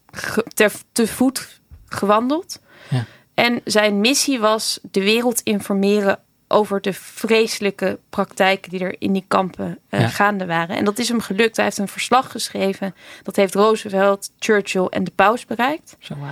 ter, 0.54 0.72
te 0.92 1.08
voet 1.08 1.62
gewandeld. 1.86 2.60
Ja. 2.90 3.06
En 3.34 3.62
zijn 3.64 4.00
missie 4.00 4.40
was 4.40 4.80
de 4.92 5.04
wereld 5.04 5.42
informeren 5.42 6.20
over 6.52 6.82
de 6.82 6.94
vreselijke 6.94 8.00
praktijken 8.10 8.70
die 8.70 8.80
er 8.80 8.96
in 9.00 9.14
die 9.14 9.26
kampen 9.28 9.80
uh, 9.90 10.00
ja. 10.00 10.08
gaande 10.08 10.46
waren. 10.46 10.78
En 10.78 10.86
dat 10.86 11.00
is 11.00 11.08
hem 11.08 11.22
gelukt. 11.22 11.56
Hij 11.56 11.66
heeft 11.66 11.78
een 11.78 11.88
verslag 11.88 12.32
geschreven. 12.32 12.96
Dat 13.24 13.36
heeft 13.36 13.56
Roosevelt, 13.56 14.32
Churchill 14.40 14.86
en 14.86 15.04
de 15.04 15.12
paus 15.12 15.46
bereikt. 15.46 15.96
Zo, 16.00 16.16
wow. 16.16 16.30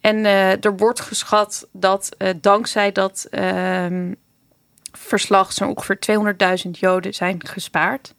En 0.00 0.16
uh, 0.16 0.64
er 0.64 0.76
wordt 0.76 1.00
geschat 1.00 1.68
dat 1.72 2.16
uh, 2.18 2.28
dankzij 2.40 2.92
dat 2.92 3.28
verslag 4.92 5.52
zo'n 5.52 5.68
ongeveer 5.68 5.98
200.000 6.64 6.70
Joden 6.70 7.14
zijn 7.14 7.46
gespaard. 7.46 8.14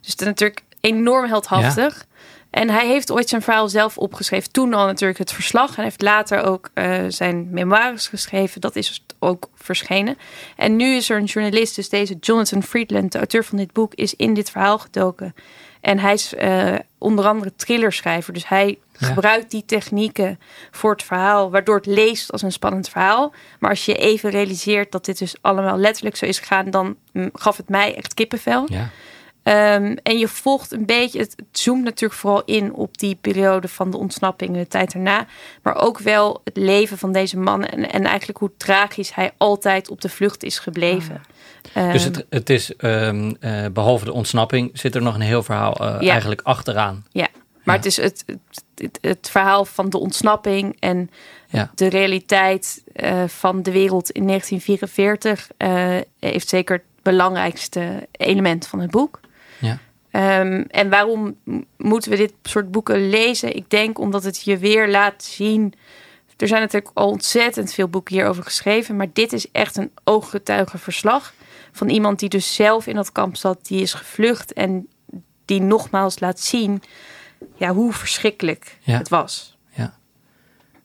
Dus 0.00 0.10
het 0.10 0.20
is 0.20 0.26
natuurlijk 0.26 0.62
enorm 0.80 1.26
heldhaftig. 1.26 1.94
Ja. 1.94 2.04
En 2.52 2.70
hij 2.70 2.86
heeft 2.86 3.10
ooit 3.10 3.28
zijn 3.28 3.42
verhaal 3.42 3.68
zelf 3.68 3.98
opgeschreven. 3.98 4.52
Toen 4.52 4.74
al 4.74 4.86
natuurlijk 4.86 5.18
het 5.18 5.32
verslag. 5.32 5.76
En 5.76 5.82
heeft 5.82 6.02
later 6.02 6.42
ook 6.42 6.70
uh, 6.74 7.04
zijn 7.08 7.48
memoires 7.50 8.08
geschreven. 8.08 8.60
Dat 8.60 8.76
is 8.76 9.04
ook 9.18 9.48
verschenen. 9.54 10.18
En 10.56 10.76
nu 10.76 10.94
is 10.94 11.10
er 11.10 11.16
een 11.16 11.24
journalist, 11.24 11.76
dus 11.76 11.88
deze 11.88 12.16
Jonathan 12.20 12.62
Friedland, 12.62 13.12
de 13.12 13.18
auteur 13.18 13.44
van 13.44 13.58
dit 13.58 13.72
boek, 13.72 13.94
is 13.94 14.14
in 14.14 14.34
dit 14.34 14.50
verhaal 14.50 14.78
gedoken. 14.78 15.34
En 15.80 15.98
hij 15.98 16.12
is 16.12 16.34
uh, 16.34 16.74
onder 16.98 17.26
andere 17.26 17.54
thrillerschrijver. 17.56 18.32
Dus 18.32 18.48
hij 18.48 18.78
ja. 18.98 19.06
gebruikt 19.06 19.50
die 19.50 19.64
technieken 19.64 20.40
voor 20.70 20.92
het 20.92 21.02
verhaal, 21.02 21.50
waardoor 21.50 21.76
het 21.76 21.86
leest 21.86 22.32
als 22.32 22.42
een 22.42 22.52
spannend 22.52 22.88
verhaal. 22.88 23.32
Maar 23.58 23.70
als 23.70 23.84
je 23.84 23.94
even 23.94 24.30
realiseert 24.30 24.92
dat 24.92 25.04
dit 25.04 25.18
dus 25.18 25.34
allemaal 25.40 25.76
letterlijk 25.76 26.16
zo 26.16 26.24
is 26.24 26.38
gegaan, 26.38 26.70
dan 26.70 26.96
gaf 27.32 27.56
het 27.56 27.68
mij 27.68 27.96
echt 27.96 28.14
kippenvel. 28.14 28.66
Ja. 28.68 28.90
Um, 29.44 29.96
en 30.02 30.18
je 30.18 30.28
volgt 30.28 30.72
een 30.72 30.86
beetje, 30.86 31.18
het, 31.18 31.32
het 31.36 31.58
zoomt 31.58 31.84
natuurlijk 31.84 32.20
vooral 32.20 32.42
in 32.44 32.74
op 32.74 32.98
die 32.98 33.18
periode 33.20 33.68
van 33.68 33.90
de 33.90 33.96
ontsnapping 33.96 34.54
en 34.54 34.58
de 34.60 34.68
tijd 34.68 34.94
erna. 34.94 35.26
Maar 35.62 35.74
ook 35.74 35.98
wel 35.98 36.40
het 36.44 36.56
leven 36.56 36.98
van 36.98 37.12
deze 37.12 37.38
man 37.38 37.64
en, 37.64 37.90
en 37.90 38.04
eigenlijk 38.04 38.38
hoe 38.38 38.50
tragisch 38.56 39.14
hij 39.14 39.30
altijd 39.36 39.90
op 39.90 40.00
de 40.00 40.08
vlucht 40.08 40.42
is 40.42 40.58
gebleven. 40.58 41.22
Ah. 41.72 41.86
Um, 41.86 41.92
dus 41.92 42.04
het, 42.04 42.26
het 42.30 42.50
is, 42.50 42.72
um, 42.78 43.36
uh, 43.40 43.66
behalve 43.72 44.04
de 44.04 44.12
ontsnapping, 44.12 44.70
zit 44.72 44.94
er 44.94 45.02
nog 45.02 45.14
een 45.14 45.20
heel 45.20 45.42
verhaal 45.42 45.82
uh, 45.82 45.96
ja. 46.00 46.10
eigenlijk 46.10 46.40
achteraan. 46.40 47.06
Ja, 47.10 47.28
maar 47.64 47.74
ja. 47.74 47.80
het 47.80 47.86
is 47.86 47.96
het, 47.96 48.24
het, 48.74 48.98
het, 49.00 49.28
verhaal 49.30 49.64
van 49.64 49.90
de 49.90 49.98
ontsnapping 49.98 50.76
en 50.78 51.10
ja. 51.48 51.70
de 51.74 51.88
realiteit 51.88 52.82
uh, 52.96 53.24
van 53.26 53.62
de 53.62 53.72
wereld 53.72 54.10
in 54.10 54.26
1944 54.26 55.48
heeft 56.18 56.48
zeker 56.48 56.74
het 56.74 56.84
belangrijkste 57.02 58.08
element 58.10 58.66
van 58.66 58.80
het 58.80 58.90
boek. 58.90 59.20
Ja. 59.60 59.78
Um, 60.40 60.64
en 60.68 60.90
waarom 60.90 61.36
moeten 61.76 62.10
we 62.10 62.16
dit 62.16 62.32
soort 62.42 62.70
boeken 62.70 63.08
lezen? 63.08 63.56
Ik 63.56 63.70
denk 63.70 63.98
omdat 63.98 64.24
het 64.24 64.42
je 64.42 64.58
weer 64.58 64.90
laat 64.90 65.24
zien 65.24 65.74
er 66.42 66.48
zijn 66.48 66.60
natuurlijk 66.60 66.96
al 66.96 67.08
ontzettend 67.08 67.72
veel 67.72 67.88
boeken 67.88 68.14
hierover 68.14 68.42
geschreven. 68.42 68.96
Maar 68.96 69.06
dit 69.12 69.32
is 69.32 69.50
echt 69.50 69.76
een 69.76 69.90
ooggetuigenverslag 70.04 71.32
van 71.72 71.88
iemand 71.88 72.18
die 72.18 72.28
dus 72.28 72.54
zelf 72.54 72.86
in 72.86 72.94
dat 72.94 73.12
kamp 73.12 73.36
zat. 73.36 73.66
Die 73.66 73.82
is 73.82 73.94
gevlucht 73.94 74.52
en 74.52 74.88
die 75.44 75.60
nogmaals 75.60 76.20
laat 76.20 76.40
zien 76.40 76.82
ja, 77.56 77.74
hoe 77.74 77.92
verschrikkelijk 77.92 78.78
Ja. 78.80 78.98
het 78.98 79.08
was. 79.08 79.56
Ja. 79.70 79.94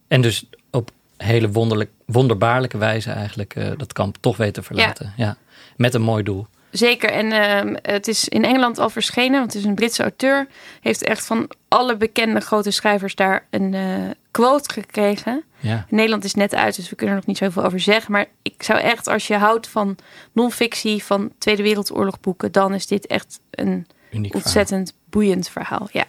En 0.08 0.22
dus 0.22 0.50
op 0.72 0.92
hele 1.18 1.52
wonderlijk, 1.52 1.92
wonderbaarlijke 2.06 2.78
wijze 2.78 3.12
eigenlijk 3.12 3.56
eh, 3.56 3.72
dat 3.78 3.94
kamp 3.94 4.18
toch 4.20 4.38
weten 4.38 4.54
te 4.54 4.64
verlaten. 4.64 5.14
Ja. 5.16 5.38
Met 5.78 5.94
een 5.94 6.02
mooi 6.02 6.24
doel. 6.24 6.48
Zeker. 6.72 7.10
En 7.10 7.32
ehm, 7.32 7.76
het 7.82 8.08
is 8.08 8.30
in 8.30 8.44
Engeland 8.44 8.80
al 8.80 8.90
verschenen, 8.90 9.40
want 9.40 9.54
het 9.54 9.62
is 9.62 9.68
een 9.68 9.76
Britse 9.76 10.02
auteur. 10.04 10.48
Heeft 10.82 11.04
echt 11.04 11.26
van 11.26 11.50
alle 11.68 11.98
bekende 11.98 12.40
grote 12.40 12.72
schrijvers 12.72 13.16
daar 13.16 13.46
een 13.50 13.74
eh, 13.74 13.84
quote 14.32 14.74
gekregen. 14.74 15.44
Ja. 15.60 15.86
Nederland 15.90 16.24
is 16.24 16.34
net 16.34 16.56
uit, 16.56 16.76
dus 16.76 16.90
we 16.90 16.96
kunnen 16.96 17.16
er 17.16 17.22
nog 17.22 17.30
niet 17.30 17.38
zoveel 17.38 17.64
over 17.64 17.80
zeggen. 17.80 18.12
Maar 18.12 18.26
ik 18.42 18.64
zou 18.64 18.80
echt, 18.80 19.08
als 19.08 19.28
je 19.28 19.36
houdt 19.36 19.68
van 19.68 19.96
non-fictie, 20.32 21.04
van 21.04 21.32
Tweede 21.38 21.64
Wereldoorlog 21.64 22.20
boeken, 22.20 22.52
dan 22.52 22.74
is 22.74 22.88
dit 22.88 23.08
echt 23.08 23.40
een 23.52 23.88
Uniek 24.12 24.36
ontzettend 24.36 24.94
boeiend 25.10 25.50
verhaal. 25.50 25.88
Ja. 25.92 26.06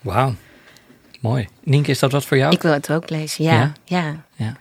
Wauw. 0.00 0.34
Mooi. 1.20 1.48
Nienke, 1.62 1.90
is 1.90 1.98
dat 1.98 2.12
wat 2.12 2.24
voor 2.24 2.36
jou? 2.36 2.54
Ik 2.54 2.62
wil 2.62 2.72
het 2.72 2.92
ook 2.92 3.10
lezen, 3.10 3.44
ja. 3.44 3.72
Ja? 3.84 4.24
ja. 4.34 4.56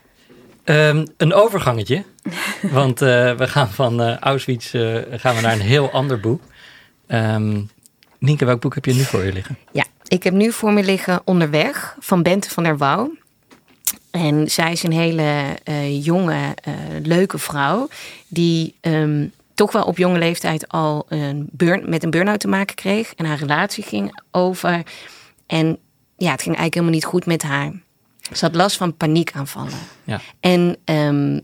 Ehm, 0.65 1.05
een 1.17 1.33
overgangetje. 1.33 2.03
Want 2.61 3.01
eh, 3.01 3.33
we 3.33 3.47
gaan 3.47 3.69
van 3.69 4.01
eh, 4.01 4.17
Auschwitz 4.17 4.73
eh, 4.73 4.97
gaan 5.11 5.35
we 5.35 5.41
naar 5.41 5.53
een 5.53 5.59
heel 5.59 5.91
ander 5.91 6.19
boek. 6.19 6.41
Ehm 7.07 7.61
Nienke, 8.19 8.45
welk 8.45 8.61
boek 8.61 8.75
heb 8.75 8.85
je 8.85 8.93
nu 8.93 9.03
voor 9.03 9.23
je 9.23 9.33
liggen? 9.33 9.57
Ja, 9.71 9.83
ik 10.07 10.23
heb 10.23 10.33
nu 10.33 10.51
voor 10.51 10.73
me 10.73 10.83
liggen 10.83 11.21
Onderweg 11.25 11.95
van 11.99 12.23
Bente 12.23 12.49
van 12.49 12.63
der 12.63 12.77
Wouw. 12.77 13.11
En 14.11 14.51
zij 14.51 14.71
is 14.71 14.83
een 14.83 14.91
hele 14.91 15.57
jonge, 16.01 16.55
leuke 17.03 17.37
vrouw. 17.37 17.87
Die 18.27 18.75
ehm, 18.81 19.27
toch 19.53 19.71
wel 19.71 19.83
op 19.83 19.97
jonge 19.97 20.17
leeftijd 20.17 20.67
al 20.67 21.05
een 21.09 21.49
burn, 21.51 21.89
met 21.89 22.03
een 22.03 22.09
burn-out 22.09 22.39
te 22.39 22.47
maken 22.47 22.75
kreeg. 22.75 23.13
En 23.15 23.25
haar 23.25 23.37
relatie 23.37 23.83
ging 23.83 24.21
over. 24.31 24.83
En 25.47 25.77
ja, 26.17 26.31
het 26.31 26.41
ging 26.41 26.55
eigenlijk 26.55 26.73
helemaal 26.73 26.93
niet 26.93 27.05
goed 27.05 27.25
met 27.25 27.43
haar. 27.43 27.71
Ze 28.33 28.45
had 28.45 28.55
last 28.55 28.77
van 28.77 28.97
paniekaanvallen. 28.97 29.79
Ja. 30.03 30.21
En 30.39 30.77
ehm, 30.83 31.39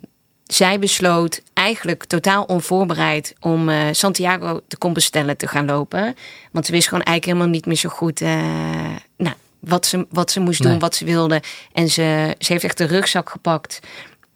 zij 0.46 0.80
besloot 0.80 1.42
eigenlijk 1.54 2.06
totaal 2.06 2.44
onvoorbereid 2.44 3.34
om 3.40 3.70
eh, 3.70 3.88
Santiago 3.92 4.62
de 4.68 4.78
Compostela 4.78 5.36
te 5.36 5.48
gaan 5.48 5.66
lopen. 5.66 6.16
Want 6.52 6.66
ze 6.66 6.72
wist 6.72 6.88
gewoon 6.88 7.04
eigenlijk 7.04 7.26
helemaal 7.38 7.56
niet 7.56 7.66
meer 7.66 7.76
zo 7.76 7.90
goed 7.90 8.22
eh, 8.22 8.96
nou, 9.18 9.36
wat, 9.60 9.86
ze, 9.86 10.08
wat 10.10 10.32
ze 10.32 10.40
moest 10.40 10.62
doen, 10.62 10.72
Nee. 10.72 10.80
wat 10.80 10.96
ze 10.96 11.06
wilde. 11.06 11.42
En 11.74 11.90
ze, 11.90 12.36
ze 12.40 12.52
heeft 12.52 12.64
echt 12.64 12.80
een 12.80 12.88
rugzak 12.88 13.30
gepakt. 13.30 13.80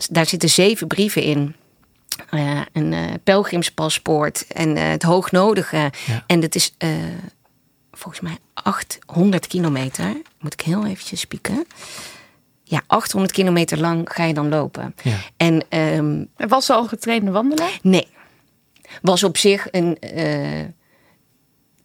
Daar 0.09 0.25
zitten 0.25 0.49
zeven 0.49 0.87
brieven 0.87 1.21
in. 1.21 1.55
Eh, 2.29 2.61
een 2.73 3.19
pelgrimspaspoort 3.23 4.47
en 4.47 4.75
het 4.75 5.03
hoognodige. 5.03 5.91
Ja. 6.05 6.23
En 6.27 6.39
dat 6.39 6.55
is 6.55 6.73
volgens 7.91 8.21
mij 8.21 8.37
800 8.53 9.47
kilometer. 9.47 10.21
Moet 10.39 10.53
ik 10.53 10.61
heel 10.61 10.85
eventjes 10.85 11.19
spieken. 11.19 11.65
Ja, 12.67 12.81
800 12.87 13.33
kilometer 13.33 13.79
lang 13.79 14.09
ga 14.11 14.23
je 14.23 14.33
dan 14.33 14.49
lopen. 14.49 14.95
Ja. 15.03 15.15
En 15.37 15.63
ehm, 15.69 16.23
Was 16.49 16.65
ze 16.65 16.73
al 16.73 16.85
getrainde 16.87 17.31
wandelaar? 17.31 17.79
nee, 17.81 18.07
was 19.01 19.23
op 19.23 19.37
zich 19.37 19.67
een 19.71 19.99
eh, 19.99 20.65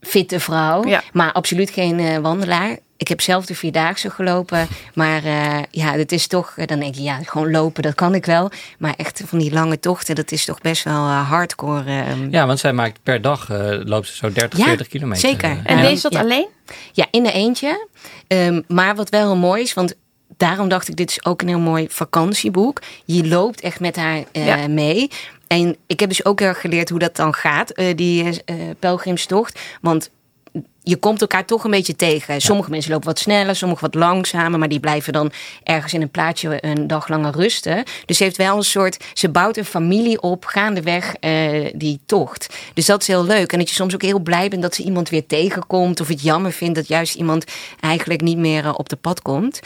fitte 0.00 0.40
vrouw, 0.40 0.86
Ja. 0.86 1.02
maar 1.12 1.32
absoluut 1.32 1.70
geen 1.70 1.98
eh, 1.98 2.16
wandelaar. 2.18 2.78
Ik 2.96 3.08
heb 3.08 3.20
zelf 3.20 3.46
de 3.46 3.54
vierdaagse 3.54 4.10
gelopen, 4.10 4.68
maar 4.94 5.24
eh, 5.24 5.58
ja, 5.70 5.96
dat 5.96 6.12
is 6.12 6.26
toch, 6.26 6.54
dan 6.66 6.78
denk 6.80 6.94
je, 6.94 7.02
ja, 7.02 7.18
gewoon 7.22 7.50
lopen, 7.50 7.82
dat 7.82 7.94
kan 7.94 8.14
ik 8.14 8.24
wel. 8.26 8.50
Maar 8.78 8.94
echt 8.96 9.22
van 9.26 9.38
die 9.38 9.52
lange 9.52 9.78
tochten, 9.80 10.14
dat 10.14 10.32
is 10.32 10.44
toch 10.44 10.60
best 10.60 10.84
wel 10.84 10.94
hardcore. 11.08 11.84
eh, 11.90 12.30
Ja, 12.30 12.46
want 12.46 12.58
zij 12.58 12.72
maakt 12.72 13.02
per 13.02 13.22
dag 13.22 13.50
eh, 13.50 13.78
loopt 13.84 14.06
ze 14.06 14.16
zo 14.16 14.32
30, 14.32 14.58
Ja, 14.58 14.64
40 14.64 14.88
kilometer. 14.88 15.28
zeker. 15.28 15.50
eh. 15.50 15.58
En 15.64 15.76
Ja. 15.76 15.82
deed 15.82 15.96
ze 16.00 16.02
dat 16.02 16.12
Ja. 16.12 16.20
alleen? 16.20 16.48
Ja, 16.92 17.06
in 17.10 17.22
de 17.22 17.32
eentje. 17.32 17.86
Ehm, 18.26 18.60
maar 18.68 18.94
wat 18.96 19.08
wel 19.08 19.20
heel 19.26 19.36
mooi 19.36 19.62
is, 19.62 19.74
want 19.74 19.94
daarom 20.40 20.68
dacht 20.68 20.88
ik, 20.88 20.96
dit 20.96 21.10
is 21.10 21.24
ook 21.24 21.42
een 21.42 21.48
heel 21.48 21.58
mooi 21.58 21.86
vakantieboek. 21.90 22.80
Je 23.04 23.28
loopt 23.28 23.60
echt 23.60 23.80
met 23.80 23.96
haar 23.96 24.24
eh, 24.32 24.46
Ja. 24.46 24.68
mee. 24.68 25.10
En 25.46 25.76
ik 25.86 26.00
heb 26.00 26.08
dus 26.08 26.24
ook 26.24 26.38
heel 26.38 26.48
erg 26.48 26.60
geleerd 26.60 26.88
hoe 26.88 26.98
dat 26.98 27.16
dan 27.16 27.34
gaat, 27.34 27.70
eh, 27.70 27.96
die 27.96 28.42
eh, 28.44 28.56
pelgrimstocht. 28.78 29.58
Want 29.80 30.10
je 30.82 30.96
komt 30.96 31.20
elkaar 31.20 31.44
toch 31.44 31.64
een 31.64 31.70
beetje 31.70 31.96
tegen. 31.96 32.40
Sommige 32.40 32.70
mensen 32.70 32.90
lopen 32.90 33.06
wat 33.06 33.18
sneller, 33.18 33.56
sommige 33.56 33.80
wat 33.80 33.94
langzamer, 33.94 34.58
maar 34.58 34.68
die 34.68 34.80
blijven 34.80 35.12
dan 35.12 35.32
ergens 35.62 35.92
in 35.92 36.02
een 36.02 36.10
plaatsje 36.10 36.58
een 36.64 36.86
dag 36.86 37.08
langer 37.08 37.32
rusten. 37.32 37.84
Dus 38.06 38.16
ze 38.16 38.24
heeft 38.24 38.36
wel 38.36 38.56
een 38.56 38.62
soort, 38.64 39.04
ze 39.14 39.28
bouwt 39.28 39.56
een 39.56 39.64
familie 39.64 40.20
op 40.22 40.44
gaandeweg 40.44 41.14
eh 41.14 41.70
die 41.74 42.00
tocht. 42.06 42.54
Dus 42.74 42.86
dat 42.86 43.00
is 43.00 43.06
heel 43.06 43.24
leuk. 43.24 43.52
En 43.52 43.58
dat 43.58 43.68
je 43.68 43.74
soms 43.74 43.94
ook 43.94 44.02
heel 44.02 44.18
blij 44.20 44.48
bent 44.48 44.62
dat 44.62 44.74
ze 44.74 44.82
iemand 44.82 45.08
weer 45.08 45.26
tegenkomt, 45.26 46.00
of 46.00 46.08
het 46.08 46.22
jammer 46.22 46.52
vindt 46.52 46.74
dat 46.74 46.88
juist 46.88 47.14
iemand 47.14 47.44
eigenlijk 47.80 48.20
niet 48.20 48.38
meer 48.38 48.74
op 48.74 48.88
de 48.88 48.96
pad 48.96 49.22
komt. 49.22 49.60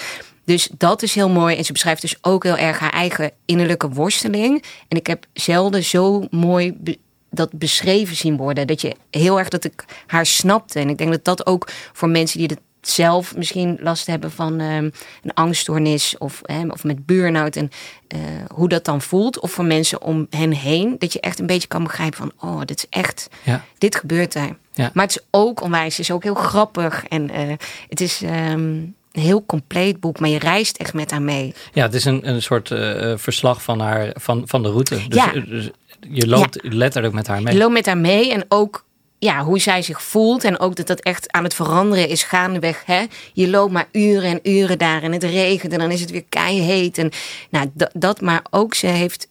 Dus 0.45 0.69
dat 0.79 1.03
is 1.03 1.15
heel 1.15 1.29
mooi. 1.29 1.57
En 1.57 1.65
ze 1.65 1.73
beschrijft 1.73 2.01
dus 2.01 2.17
ook 2.23 2.43
heel 2.45 2.57
erg 2.57 2.79
haar 2.79 2.93
eigen 2.93 3.31
innerlijke 3.45 3.89
worsteling. 3.89 4.65
En 4.89 4.97
ik 4.97 5.07
heb 5.07 5.27
zelden 5.33 5.85
zo 5.85 6.27
mooi 6.31 6.73
be- 6.79 6.99
dat 7.31 7.53
beschreven 7.53 8.17
zien 8.17 8.37
worden. 8.37 8.67
Dat 8.67 8.81
je 8.81 8.97
heel 9.11 9.39
erg 9.39 9.49
dat 9.49 9.65
ik 9.65 9.85
haar 10.07 10.27
snapte. 10.27 10.79
En 10.81 10.89
ik 10.89 10.99
denk 10.99 11.11
dat 11.11 11.25
dat 11.25 11.47
ook 11.47 11.69
voor 11.93 12.09
mensen 12.09 12.39
die 12.39 12.49
het 12.49 12.61
zelf 12.81 13.37
misschien 13.37 13.79
last 13.81 14.07
hebben 14.07 14.31
van 14.33 14.61
ehm, 14.61 14.91
een 15.23 15.35
angststoornis 15.35 16.19
of, 16.19 16.41
hè, 16.43 16.67
of 16.69 16.85
met 16.85 17.07
burn-out 17.07 17.57
en 17.57 17.71
eh, 18.09 18.19
hoe 18.55 18.69
dat 18.69 18.85
dan 18.85 19.03
voelt. 19.03 19.39
Of 19.41 19.51
voor 19.53 19.65
mensen 19.65 20.03
om 20.03 20.27
hen 20.31 20.53
heen. 20.53 20.97
Dat 20.99 21.13
je 21.13 21.21
echt 21.21 21.39
een 21.39 21.47
beetje 21.47 21.69
kan 21.69 21.83
begrijpen 21.83 22.19
van, 22.19 22.33
oh, 22.51 22.61
dit 22.65 22.79
is 22.79 22.87
echt, 22.91 23.29
Ja. 23.43 23.65
dit 23.79 23.97
gebeurt 23.97 24.35
er. 24.35 24.57
Ja. 24.73 24.91
Maar 24.95 25.05
het 25.07 25.17
is 25.17 25.25
ook 25.31 25.61
onwijs, 25.61 25.97
het 25.97 26.07
is 26.09 26.11
ook 26.15 26.23
heel 26.23 26.35
grappig. 26.35 27.05
En 27.05 27.31
eh, 27.31 27.53
het 27.89 28.01
is 28.01 28.23
ehm, 28.23 28.81
een 29.15 29.23
heel 29.23 29.47
compleet 29.47 30.01
boek, 30.01 30.19
maar 30.21 30.29
je 30.29 30.39
reist 30.39 30.77
echt 30.77 30.95
met 30.95 31.11
haar 31.11 31.23
mee. 31.23 31.55
Ja, 31.73 31.83
het 31.83 31.95
is 31.95 32.05
een, 32.05 32.29
een 32.29 32.43
soort 32.43 32.71
eh, 32.71 33.13
eh, 33.13 33.19
verslag 33.19 33.63
van, 33.63 33.81
haar, 33.81 34.11
van, 34.15 34.43
van 34.47 34.63
de 34.63 34.69
route. 34.71 34.95
Dus, 35.09 35.25
Ja. 35.25 35.35
eh, 35.35 35.47
dus 35.47 35.71
je 36.09 36.27
loopt 36.27 36.59
letterlijk 36.63 37.15
met 37.15 37.27
haar 37.27 37.43
mee. 37.43 37.53
Je 37.53 37.59
loopt 37.59 37.73
met 37.73 37.87
haar 37.87 37.99
mee 37.99 38.33
en 38.33 38.45
ook 38.49 38.85
ja, 39.19 39.43
hoe 39.45 39.59
zij 39.59 39.83
zich 39.83 40.03
voelt. 40.03 40.45
En 40.45 40.59
ook 40.59 40.77
dat 40.77 40.87
dat 40.87 41.01
echt 41.01 41.33
aan 41.33 41.45
het 41.45 41.55
veranderen 41.55 42.09
is 42.09 42.23
gaandeweg. 42.23 42.83
Hè? 42.87 43.05
Je 43.33 43.49
loopt 43.49 43.73
maar 43.73 43.89
uren 43.93 44.31
en 44.31 44.51
uren 44.53 44.79
daar 44.79 45.03
en 45.03 45.13
het 45.13 45.25
regent 45.25 45.73
en 45.73 45.79
dan 45.79 45.91
is 45.91 46.01
het 46.01 46.11
weer 46.11 46.25
keiheet. 46.29 46.99
En, 46.99 47.11
nou, 47.51 47.71
dat, 47.75 47.91
dat, 47.93 48.21
maar 48.21 48.43
ook 48.51 48.75
ze 48.75 48.87
heeft 48.87 49.29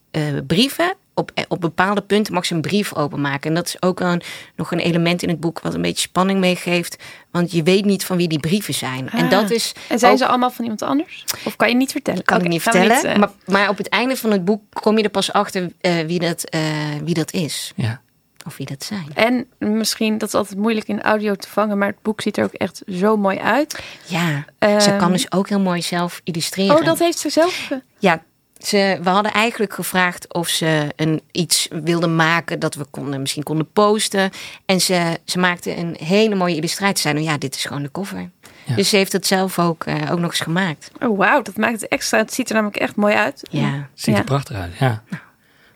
brieven. 0.47 0.95
Op, 1.15 1.31
op 1.47 1.61
bepaalde 1.61 2.01
punten 2.01 2.33
mag 2.33 2.45
ze 2.45 2.53
een 2.55 2.61
brief 2.61 2.93
openmaken. 2.95 3.49
En 3.49 3.55
dat 3.55 3.67
is 3.67 3.81
ook 3.81 3.99
een, 3.99 4.21
nog 4.55 4.71
een 4.71 4.79
element 4.79 5.21
in 5.23 5.29
het 5.29 5.39
boek 5.39 5.59
wat 5.59 5.73
een 5.73 5.81
beetje 5.81 6.01
spanning 6.07 6.39
meegeeft. 6.39 7.03
Want 7.31 7.51
je 7.51 7.63
weet 7.63 7.85
niet 7.85 8.05
van 8.05 8.17
wie 8.17 8.27
die 8.27 8.39
brieven 8.39 8.73
zijn. 8.73 9.09
En 9.09 9.23
Ah. 9.23 9.29
dat 9.29 9.51
is 9.51 9.73
En 9.89 9.99
zijn 9.99 10.11
ook- 10.11 10.17
ze 10.17 10.27
allemaal 10.27 10.49
van 10.51 10.63
iemand 10.63 10.81
anders? 10.81 11.23
Of 11.45 11.55
kan 11.55 11.69
je 11.69 11.75
niet 11.75 11.91
vertellen? 11.91 12.23
kan 12.23 12.41
ik 12.41 12.47
niet 12.47 12.61
vertellen. 12.61 12.95
niet, 12.95 13.03
eh, 13.03 13.15
maar, 13.15 13.29
maar 13.45 13.69
op 13.69 13.77
het 13.77 13.89
einde 13.89 14.17
van 14.17 14.31
het 14.31 14.45
boek 14.45 14.61
kom 14.69 14.97
je 14.97 15.03
er 15.03 15.09
pas 15.09 15.33
achter 15.33 15.69
eh, 15.81 15.99
wie, 16.05 16.19
dat, 16.19 16.43
eh, 16.43 16.61
wie 17.03 17.13
dat 17.13 17.31
is. 17.33 17.71
Ja. 17.75 18.01
Of 18.45 18.57
wie 18.57 18.65
dat 18.65 18.83
zijn. 18.83 19.05
En 19.13 19.47
misschien, 19.57 20.17
dat 20.17 20.27
is 20.27 20.35
altijd 20.35 20.57
moeilijk 20.59 20.87
in 20.87 21.01
audio 21.01 21.35
te 21.35 21.47
vangen, 21.49 21.77
maar 21.77 21.87
het 21.87 22.01
boek 22.01 22.21
ziet 22.21 22.37
er 22.37 22.43
ook 22.43 22.53
echt 22.53 22.81
zo 22.91 23.17
mooi 23.17 23.37
uit. 23.37 23.79
Ja, 24.05 24.45
Ehm, 24.59 24.79
ze 24.79 24.95
kan 24.95 25.11
dus 25.11 25.31
ook 25.31 25.49
heel 25.49 25.59
mooi 25.59 25.81
zelf 25.81 26.21
illustreren. 26.23 26.75
Oh, 26.75 26.85
dat 26.85 26.99
heeft 26.99 27.19
ze 27.19 27.29
zelf. 27.29 27.69
Ja, 27.99 28.23
ze, 28.65 28.99
we 29.01 29.09
hadden 29.09 29.31
eigenlijk 29.33 29.73
gevraagd 29.73 30.33
of 30.33 30.47
ze 30.47 30.87
een, 30.95 31.21
iets 31.31 31.67
wilde 31.83 32.07
maken 32.07 32.59
dat 32.59 32.75
we 32.75 32.85
konden, 32.89 33.21
misschien 33.21 33.43
konden 33.43 33.71
posten. 33.73 34.29
En 34.65 34.81
ze, 34.81 35.19
ze 35.25 35.39
maakte 35.39 35.77
een 35.77 35.95
hele 36.03 36.35
mooie 36.35 36.55
illustratie. 36.55 36.97
Zei, 36.97 37.13
nou 37.13 37.25
ja, 37.25 37.37
dit 37.37 37.55
is 37.55 37.65
gewoon 37.65 37.83
de 37.83 37.91
cover. 37.91 38.29
Ja. 38.65 38.75
Dus 38.75 38.89
ze 38.89 38.95
heeft 38.95 39.11
het 39.11 39.27
zelf 39.27 39.59
ook, 39.59 39.83
eh, 39.85 39.95
ook 40.11 40.19
nog 40.19 40.29
eens 40.29 40.39
gemaakt. 40.39 40.91
Oh, 40.99 41.17
wauw, 41.17 41.41
dat 41.41 41.57
maakt 41.57 41.81
het 41.81 41.87
extra. 41.87 42.17
Het 42.17 42.33
ziet 42.33 42.49
er 42.49 42.55
namelijk 42.55 42.77
echt 42.77 42.95
mooi 42.95 43.15
uit. 43.15 43.47
Ja. 43.49 43.87
Ziet 43.93 44.13
Ja. 44.13 44.19
er 44.19 44.25
prachtig 44.25 44.57
uit, 44.57 44.71
ja. 44.79 45.03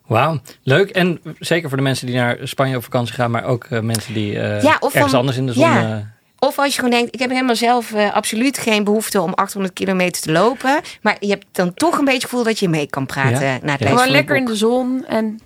Wauw, 0.05 0.39
leuk. 0.63 0.89
En 0.89 1.19
zeker 1.39 1.67
voor 1.67 1.77
de 1.77 1.83
mensen 1.83 2.05
die 2.07 2.15
naar 2.15 2.37
Spanje 2.43 2.75
op 2.77 2.83
vakantie 2.83 3.13
gaan, 3.13 3.31
maar 3.31 3.43
ook 3.43 3.63
eh, 3.63 3.79
mensen 3.79 4.13
die 4.13 4.39
eh, 4.39 4.61
Ja, 4.63 4.77
of 4.79 4.93
ergens 4.93 5.11
van- 5.11 5.19
anders 5.19 5.37
in 5.37 5.45
de 5.45 5.53
zon... 5.53 5.63
ja. 5.63 6.15
Of 6.39 6.59
als 6.59 6.67
je 6.67 6.75
gewoon 6.81 6.89
denkt, 6.97 7.13
ik 7.13 7.19
heb 7.19 7.29
helemaal 7.29 7.55
zelf 7.55 7.93
eh, 7.93 8.13
absoluut 8.13 8.57
geen 8.57 8.83
behoefte 8.83 9.21
om 9.21 9.33
800 9.33 9.73
kilometer 9.73 10.21
te 10.21 10.31
lopen. 10.31 10.81
Maar 11.01 11.17
je 11.19 11.27
hebt 11.29 11.45
dan 11.51 11.73
toch 11.73 11.93
een 11.97 12.05
beetje 12.05 12.13
het 12.21 12.23
gevoel 12.29 12.43
dat 12.43 12.59
je 12.59 12.69
mee 12.69 12.87
kan 12.87 13.05
praten 13.05 13.45
Ja. 13.45 13.59
na 13.61 13.71
het 13.71 13.79
Ja. 13.79 13.85
lezen 13.85 13.87
Gewoon 13.97 14.09
lekker 14.11 14.35
in 14.35 14.45
de 14.45 14.55
zon. 14.55 15.05
En 15.05 15.39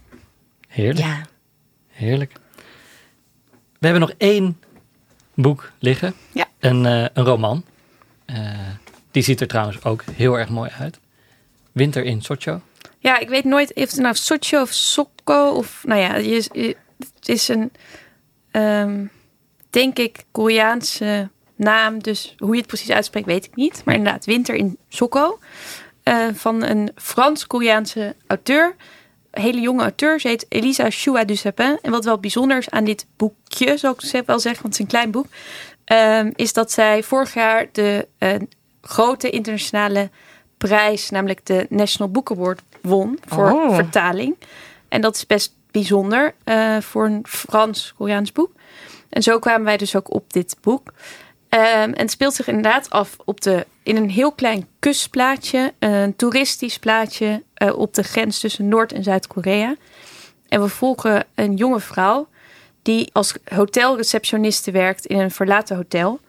heerlijk, 0.67 0.99
Ja, 1.05 1.21
heerlijk. 1.91 2.31
We 3.79 3.87
hebben 3.87 3.99
nog 4.01 4.13
één 4.17 4.59
boek 5.33 5.71
liggen. 5.79 6.13
Ja. 6.31 6.45
Een, 6.59 6.85
eh, 6.85 7.05
een 7.13 7.23
roman. 7.23 7.63
Eh, 8.25 8.37
die 9.11 9.23
ziet 9.23 9.41
er 9.41 9.47
trouwens 9.47 9.83
ook 9.83 10.03
heel 10.13 10.39
erg 10.39 10.49
mooi 10.49 10.69
uit. 10.79 10.99
Winter 11.71 12.03
in 12.03 12.21
Sochi. 12.21 12.59
ja, 12.99 13.19
ik 13.19 13.29
weet 13.29 13.43
nooit 13.43 13.73
of 13.73 13.91
het 13.91 13.95
nou 13.99 14.15
Sochi 14.15 14.57
of 14.57 14.71
Sokko 14.71 15.49
of... 15.49 15.83
Nou 15.85 16.01
ja, 16.01 16.15
je, 16.15 16.49
je- 16.53 16.75
het 16.99 17.29
is 17.29 17.47
een, 17.47 17.71
ehm, 18.51 19.05
denk 19.71 19.97
ik, 19.99 20.23
Koreaanse 20.31 21.29
naam. 21.55 21.99
Dus 22.03 22.35
hoe 22.37 22.51
je 22.51 22.57
het 22.57 22.67
precies 22.67 22.89
uitspreekt, 22.91 23.25
weet 23.25 23.45
ik 23.45 23.55
niet. 23.55 23.81
Maar 23.85 23.95
inderdaad, 23.95 24.25
Winter 24.25 24.55
in 24.55 24.77
Sokko. 24.89 25.39
eh, 26.03 26.25
van 26.33 26.63
een 26.63 26.91
Frans-Koreaanse 26.95 28.15
auteur. 28.27 28.75
Een 29.31 29.41
hele 29.41 29.59
jonge 29.61 29.81
auteur. 29.81 30.19
Ze 30.19 30.27
heet 30.27 30.45
Elisa 30.49 30.85
Chua 30.89 31.23
du 31.23 31.35
Sapin. 31.35 31.77
En 31.81 31.91
wat 31.91 32.05
wel 32.05 32.17
bijzonder 32.19 32.57
is 32.57 32.69
aan 32.69 32.83
dit 32.83 33.05
boekje, 33.17 33.77
zou 33.77 33.95
ik 34.11 34.23
wel 34.25 34.39
zeggen, 34.39 34.61
want 34.61 34.63
het 34.63 34.73
is 34.73 34.79
een 34.79 34.87
klein 34.87 35.11
boek. 35.11 35.25
ehm, 35.85 36.31
is 36.35 36.53
dat 36.53 36.71
zij 36.71 37.03
vorig 37.03 37.33
jaar 37.33 37.67
de 37.71 38.07
eh, 38.17 38.29
grote 38.81 39.29
internationale 39.29 40.09
prijs, 40.57 41.09
namelijk 41.09 41.45
de 41.45 41.65
National 41.69 42.11
Book 42.11 42.31
Award, 42.31 42.61
won 42.81 43.19
voor 43.25 43.51
Oh. 43.51 43.75
vertaling. 43.75 44.35
En 44.89 45.01
dat 45.01 45.15
is 45.15 45.25
best 45.25 45.53
bijzonder 45.71 46.33
eh, 46.43 46.77
voor 46.81 47.05
een 47.05 47.25
Frans-Koreaans 47.27 48.31
boek. 48.31 48.51
En 49.11 49.23
zo 49.23 49.39
kwamen 49.39 49.65
wij 49.65 49.77
dus 49.77 49.95
ook 49.95 50.13
op 50.13 50.33
dit 50.33 50.55
boek. 50.61 50.93
Ehm, 51.49 51.63
en 51.63 51.97
het 51.97 52.11
speelt 52.11 52.33
zich 52.33 52.47
inderdaad 52.47 52.89
af 52.89 53.17
op 53.25 53.41
de, 53.41 53.65
in 53.83 53.95
een 53.95 54.09
heel 54.09 54.31
klein 54.31 54.67
kustplaatje, 54.79 55.73
een 55.79 56.15
toeristisch 56.15 56.79
plaatje 56.79 57.43
eh, 57.53 57.77
op 57.77 57.93
de 57.93 58.03
grens 58.03 58.39
tussen 58.39 58.67
Noord- 58.67 58.93
en 58.93 59.03
Zuid-Korea. 59.03 59.75
En 60.47 60.61
we 60.61 60.67
volgen 60.67 61.25
een 61.35 61.55
jonge 61.55 61.79
vrouw 61.79 62.27
die 62.81 63.09
als 63.11 63.33
hotelreceptioniste 63.53 64.71
werkt 64.71 65.05
in 65.05 65.19
een 65.19 65.31
verlaten 65.31 65.75
hotel. 65.75 66.19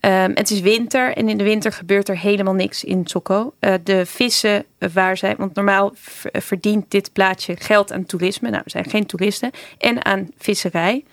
Ehm, 0.00 0.30
het 0.34 0.50
is 0.50 0.60
winter 0.60 1.16
en 1.16 1.28
in 1.28 1.38
de 1.38 1.44
winter 1.44 1.72
gebeurt 1.72 2.08
er 2.08 2.18
helemaal 2.18 2.54
niks 2.54 2.84
in 2.84 3.06
Sokko. 3.06 3.54
Eh, 3.58 3.74
de 3.82 4.06
vissen 4.06 4.64
waar 4.92 5.16
zij, 5.16 5.36
want 5.36 5.54
normaal 5.54 5.92
verdient 6.32 6.90
dit 6.90 7.12
plaatsje 7.12 7.56
geld 7.56 7.92
aan 7.92 8.06
toerisme. 8.06 8.50
Nou, 8.50 8.62
er 8.64 8.70
zijn 8.70 8.90
geen 8.90 9.06
toeristen. 9.06 9.50
En 9.78 10.04
aan 10.04 10.28
visserij. 10.38 11.04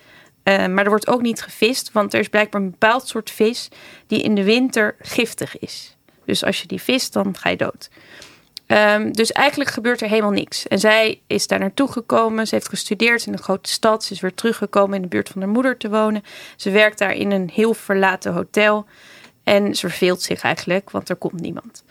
Eh, 0.44 0.66
maar 0.66 0.84
er 0.84 0.90
wordt 0.90 1.08
ook 1.08 1.22
niet 1.22 1.42
gevist, 1.42 1.92
want 1.92 2.14
er 2.14 2.20
is 2.20 2.28
blijkbaar 2.28 2.60
een 2.60 2.70
bepaald 2.70 3.08
soort 3.08 3.30
vis 3.30 3.68
die 4.06 4.22
in 4.22 4.34
de 4.34 4.44
winter 4.44 4.96
giftig 4.98 5.58
is. 5.58 5.96
Dus 6.24 6.44
als 6.44 6.60
je 6.60 6.66
die 6.66 6.82
vist, 6.82 7.12
dan 7.12 7.36
ga 7.36 7.48
je 7.48 7.56
dood. 7.56 7.90
Ehm, 8.66 9.12
dus 9.12 9.32
eigenlijk 9.32 9.70
gebeurt 9.70 10.00
er 10.00 10.08
helemaal 10.08 10.30
niks. 10.30 10.68
En 10.68 10.78
zij 10.78 11.20
is 11.26 11.46
daar 11.46 11.58
naartoe 11.58 11.92
gekomen. 11.92 12.46
Ze 12.46 12.54
heeft 12.54 12.68
gestudeerd 12.68 13.26
in 13.26 13.32
een 13.32 13.42
grote 13.42 13.70
stad. 13.70 14.04
Ze 14.04 14.12
is 14.12 14.20
weer 14.20 14.34
teruggekomen 14.34 14.96
in 14.96 15.02
de 15.02 15.08
buurt 15.08 15.28
van 15.28 15.40
haar 15.40 15.50
moeder 15.50 15.76
te 15.76 15.88
wonen. 15.88 16.22
Ze 16.56 16.70
werkt 16.70 16.98
daar 16.98 17.12
in 17.12 17.30
een 17.30 17.50
heel 17.52 17.74
verlaten 17.74 18.32
hotel. 18.32 18.86
En 19.42 19.74
ze 19.74 19.88
verveelt 19.88 20.22
zich 20.22 20.42
eigenlijk, 20.42 20.90
want 20.90 21.08
er 21.08 21.16
komt 21.16 21.40
niemand. 21.40 21.84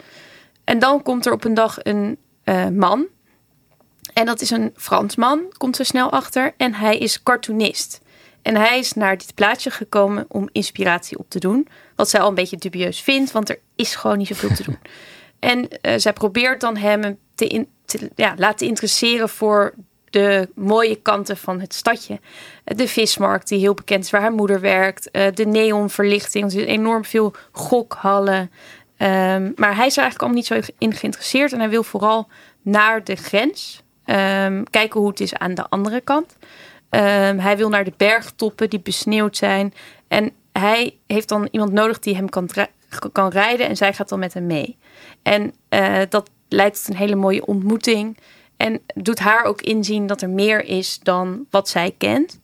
En 0.63 0.79
dan 0.79 1.01
komt 1.01 1.25
er 1.25 1.31
op 1.31 1.43
een 1.43 1.53
dag 1.53 1.77
een 1.83 2.17
eh, 2.43 2.67
man. 2.67 3.05
En 4.13 4.25
dat 4.25 4.41
is 4.41 4.49
een 4.49 4.73
Fransman, 4.75 5.53
komt 5.57 5.75
ze 5.75 5.83
snel 5.83 6.11
achter. 6.11 6.53
En 6.57 6.73
hij 6.73 6.97
is 6.97 7.23
cartoonist. 7.23 8.01
En 8.43 8.55
hij 8.55 8.79
is 8.79 8.93
naar 8.93 9.17
dit 9.17 9.35
plaatsje 9.35 9.69
gekomen 9.71 10.25
om 10.27 10.49
inspiratie 10.51 11.17
op 11.17 11.29
te 11.29 11.39
doen. 11.39 11.67
Wat 11.95 12.09
zij 12.09 12.19
al 12.19 12.27
een 12.27 12.35
beetje 12.35 12.57
dubieus 12.57 13.01
vindt, 13.01 13.31
want 13.31 13.49
er 13.49 13.59
is 13.75 13.95
gewoon 13.95 14.17
niet 14.17 14.27
zoveel 14.27 14.55
te 14.55 14.63
doen. 14.63 14.77
En 15.39 15.67
eh, 15.81 15.93
zij 15.97 16.13
probeert 16.13 16.61
dan 16.61 16.77
hem 16.77 17.17
te, 17.35 17.47
in, 17.47 17.67
te 17.85 18.09
ja, 18.15 18.33
laten 18.37 18.67
interesseren 18.67 19.29
voor 19.29 19.73
de 20.09 20.49
mooie 20.55 20.95
kanten 20.95 21.37
van 21.37 21.59
het 21.59 21.73
stadje. 21.73 22.19
Eh, 22.63 22.77
De 22.77 22.87
vismarkt, 22.87 23.47
die 23.47 23.59
heel 23.59 23.73
bekend 23.73 24.03
is, 24.03 24.09
waar 24.09 24.21
haar 24.21 24.31
moeder 24.33 24.59
werkt. 24.59 25.11
eh, 25.11 25.27
De 25.33 25.45
neonverlichting, 25.45 26.43
er 26.45 26.51
zijn 26.51 26.65
enorm 26.65 27.05
veel 27.05 27.33
gokhallen. 27.51 28.51
Ehm, 28.97 29.51
maar 29.55 29.75
hij 29.75 29.85
is 29.85 29.97
er 29.97 30.03
eigenlijk 30.03 30.19
allemaal 30.19 30.37
niet 30.37 30.45
zo 30.45 30.73
in 30.77 30.93
geïnteresseerd. 30.93 31.53
En 31.53 31.59
hij 31.59 31.69
wil 31.69 31.83
vooral 31.83 32.27
naar 32.61 33.03
de 33.03 33.15
grens. 33.15 33.81
ehm, 34.05 34.63
kijken 34.69 34.99
hoe 34.99 35.09
het 35.09 35.19
is 35.19 35.33
aan 35.33 35.53
de 35.53 35.69
andere 35.69 36.01
kant. 36.01 36.35
Ehm, 36.93 37.37
hij 37.37 37.57
wil 37.57 37.69
naar 37.69 37.83
de 37.83 37.93
bergtoppen 37.97 38.69
die 38.69 38.79
besneeuwd 38.79 39.37
zijn. 39.37 39.73
En 40.07 40.31
hij 40.51 40.97
heeft 41.07 41.29
dan 41.29 41.47
iemand 41.51 41.71
nodig 41.71 41.99
die 41.99 42.15
hem 42.15 42.29
kan, 42.29 42.49
kan 43.11 43.29
rijden. 43.29 43.67
En 43.67 43.77
zij 43.77 43.93
gaat 43.93 44.09
dan 44.09 44.19
met 44.19 44.33
hem 44.33 44.45
mee. 44.45 44.77
En 45.23 45.53
eh, 45.69 46.01
dat 46.09 46.29
leidt 46.49 46.75
tot 46.75 46.87
een 46.93 46.99
hele 46.99 47.15
mooie 47.15 47.45
ontmoeting. 47.45 48.17
En 48.57 48.81
doet 48.95 49.19
haar 49.19 49.43
ook 49.43 49.61
inzien 49.61 50.07
dat 50.07 50.21
er 50.21 50.29
meer 50.29 50.65
is 50.65 50.99
dan 50.99 51.45
wat 51.49 51.69
zij 51.69 51.95
kent. 51.97 52.39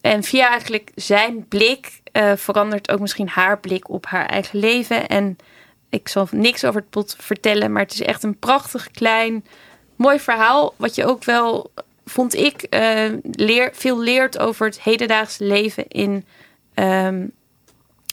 En 0.00 0.22
via 0.22 0.48
eigenlijk 0.48 0.90
zijn 0.94 1.48
blik 1.48 2.00
eh, 2.12 2.32
verandert 2.36 2.90
ook 2.90 3.00
misschien 3.00 3.28
haar 3.28 3.58
blik 3.58 3.90
op 3.90 4.06
haar 4.06 4.26
eigen 4.26 4.58
leven. 4.58 5.08
En 5.08 5.36
ik 5.88 6.08
zal 6.08 6.28
niks 6.30 6.64
over 6.64 6.80
het 6.80 6.90
plot 6.90 7.16
vertellen, 7.18 7.72
maar 7.72 7.82
het 7.82 7.92
is 7.92 8.02
echt 8.02 8.22
een 8.22 8.38
prachtig 8.38 8.90
klein, 8.90 9.44
mooi 9.96 10.20
verhaal. 10.20 10.74
Wat 10.76 10.94
je 10.94 11.06
ook 11.06 11.24
wel, 11.24 11.70
vond 12.08 12.34
ik, 12.34 12.62
eh, 12.62 13.12
leer, 13.22 13.70
veel 13.72 14.00
leert 14.00 14.38
over 14.38 14.66
het 14.66 14.80
hedendaagse 14.82 15.44
leven 15.44 15.88
in 15.88 16.24
ehm, 16.74 17.26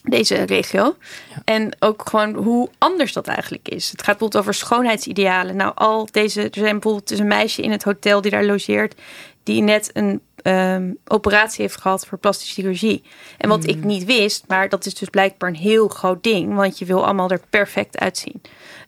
deze 0.03 0.35
regio. 0.35 0.95
En 1.43 1.75
ook 1.79 2.09
gewoon 2.09 2.33
hoe 2.33 2.69
anders 2.77 3.13
dat 3.13 3.27
eigenlijk 3.27 3.69
is. 3.69 3.91
Het 3.91 3.99
gaat 3.99 4.05
bijvoorbeeld 4.05 4.41
over 4.41 4.53
schoonheidsidealen. 4.53 5.55
Nou, 5.55 5.71
al 5.75 6.07
deze, 6.11 6.41
er 6.41 6.49
zijn 6.51 6.71
bijvoorbeeld 6.71 7.07
dus 7.07 7.19
een 7.19 7.27
meisje 7.27 7.61
in 7.61 7.71
het 7.71 7.83
hotel 7.83 8.21
die 8.21 8.31
daar 8.31 8.45
logeert, 8.45 8.95
die 9.43 9.61
net 9.61 9.89
een 9.93 10.21
ehm, 10.41 10.91
operatie 11.05 11.61
heeft 11.61 11.81
gehad 11.81 12.05
voor 12.05 12.17
plastische 12.17 12.53
chirurgie. 12.53 13.03
En 13.37 13.49
wat 13.49 13.67
ik 13.67 13.83
niet 13.83 14.05
wist, 14.05 14.43
maar 14.47 14.69
dat 14.69 14.85
is 14.85 14.93
dus 14.93 15.09
blijkbaar 15.09 15.49
een 15.49 15.55
heel 15.55 15.87
groot 15.87 16.23
ding, 16.23 16.55
want 16.55 16.79
je 16.79 16.85
wil 16.85 17.03
allemaal 17.03 17.29
er 17.29 17.41
perfect 17.49 17.97
uitzien. 17.97 18.41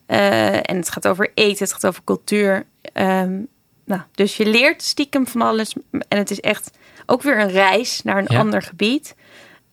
Eh, 0.06 0.54
en 0.54 0.76
het 0.76 0.90
gaat 0.90 1.08
over 1.08 1.30
eten, 1.34 1.64
het 1.64 1.72
gaat 1.72 1.86
over 1.86 2.04
cultuur. 2.04 2.66
Ehm, 2.92 3.40
nou, 3.88 4.02
dus 4.14 4.36
je 4.36 4.46
leert 4.46 4.82
stiekem 4.82 5.26
van 5.26 5.42
alles. 5.42 5.74
En 6.08 6.18
het 6.18 6.30
is 6.30 6.40
echt 6.40 6.70
ook 7.06 7.22
weer 7.22 7.38
een 7.40 7.50
reis 7.50 8.02
naar 8.02 8.18
een 8.18 8.26
Ja. 8.28 8.38
ander 8.38 8.62
gebied. 8.62 9.14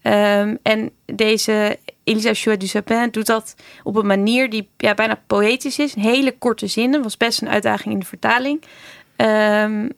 Ehm, 0.02 0.56
en 0.62 0.92
deze 1.06 1.80
Elisa 2.04 2.34
Chua 2.34 2.56
du 2.56 2.68
Sapin 2.68 3.10
doet 3.12 3.26
dat 3.26 3.56
op 3.84 3.96
een 3.96 4.06
manier 4.06 4.50
die 4.50 4.70
ja, 4.78 4.94
bijna 4.94 5.22
poëtisch 5.28 5.80
is. 5.80 5.96
Een 5.96 6.02
hele 6.02 6.38
korte 6.38 6.68
zinnen. 6.68 7.02
Was 7.04 7.18
best 7.18 7.42
een 7.42 7.50
uitdaging 7.50 7.94
in 7.94 8.00
de 8.00 8.06
vertaling. 8.06 8.64
Ehm, 9.16 9.90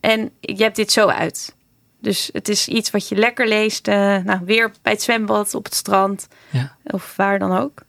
en 0.00 0.30
je 0.40 0.62
hebt 0.62 0.76
dit 0.76 0.92
zo 0.92 1.06
uit. 1.06 1.54
Dus 2.00 2.30
het 2.32 2.48
is 2.48 2.68
iets 2.68 2.90
wat 2.90 3.08
je 3.08 3.16
lekker 3.16 3.48
leest. 3.48 3.88
eh, 3.88 4.16
nou, 4.18 4.40
weer 4.44 4.72
bij 4.82 4.92
het 4.92 5.02
zwembad, 5.02 5.54
op 5.54 5.64
het 5.64 5.74
strand. 5.74 6.28
Ja. 6.50 6.76
Of 6.84 7.16
waar 7.16 7.38
dan 7.38 7.56
ook. 7.58 7.82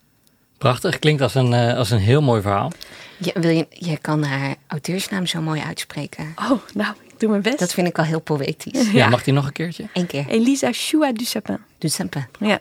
Prachtig, 0.64 1.00
klinkt 1.00 1.22
als 1.22 1.36
een, 1.36 1.54
eh, 1.54 1.78
als 1.78 1.90
een 1.92 2.00
heel 2.00 2.22
mooi 2.22 2.42
verhaal. 2.42 2.72
Je, 3.18 3.32
wil 3.40 3.50
je, 3.50 3.68
je 3.70 3.98
kan 3.98 4.24
haar 4.24 4.56
auteursnaam 4.68 5.26
zo 5.26 5.42
mooi 5.42 5.62
uitspreken. 5.62 6.34
Oh, 6.52 6.60
nou, 6.74 6.94
ik 7.08 7.20
doe 7.20 7.30
mijn 7.30 7.42
best. 7.42 7.60
Dat 7.60 7.74
vind 7.74 7.88
ik 7.88 7.98
al 7.98 8.04
heel 8.04 8.20
poëtisch. 8.22 8.92
Ja, 8.92 9.10
mag 9.10 9.24
die 9.24 9.34
nog 9.34 9.46
een 9.46 9.52
keertje? 9.52 9.86
Eén 9.94 10.06
keer. 10.06 10.26
Elisa 10.28 10.70
Chua 10.72 11.12
du. 11.12 11.26
Ja. 12.40 12.60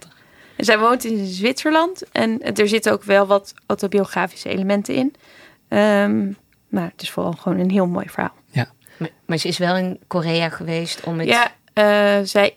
En 0.56 0.64
zij 0.64 0.78
woont 0.78 1.04
in 1.04 1.26
Zwitserland. 1.26 2.02
En 2.12 2.54
er 2.54 2.68
zitten 2.68 2.92
ook 2.92 3.02
wel 3.04 3.26
wat 3.26 3.54
autobiografische 3.66 4.48
elementen 4.48 4.94
in. 4.94 5.14
Ehm, 5.68 6.26
maar 6.68 6.90
het 6.92 7.02
is 7.02 7.10
vooral 7.10 7.32
gewoon 7.32 7.58
een 7.58 7.70
heel 7.70 7.86
mooi 7.86 8.08
verhaal. 8.08 8.34
Ja. 8.50 8.70
Maar, 8.96 9.10
maar 9.26 9.38
ze 9.38 9.48
is 9.48 9.58
wel 9.58 9.76
in 9.76 10.00
Korea 10.06 10.48
geweest 10.48 11.00
om 11.04 11.18
het... 11.18 11.28
Ja, 11.28 11.52
eh, 11.72 12.24
zij 12.24 12.56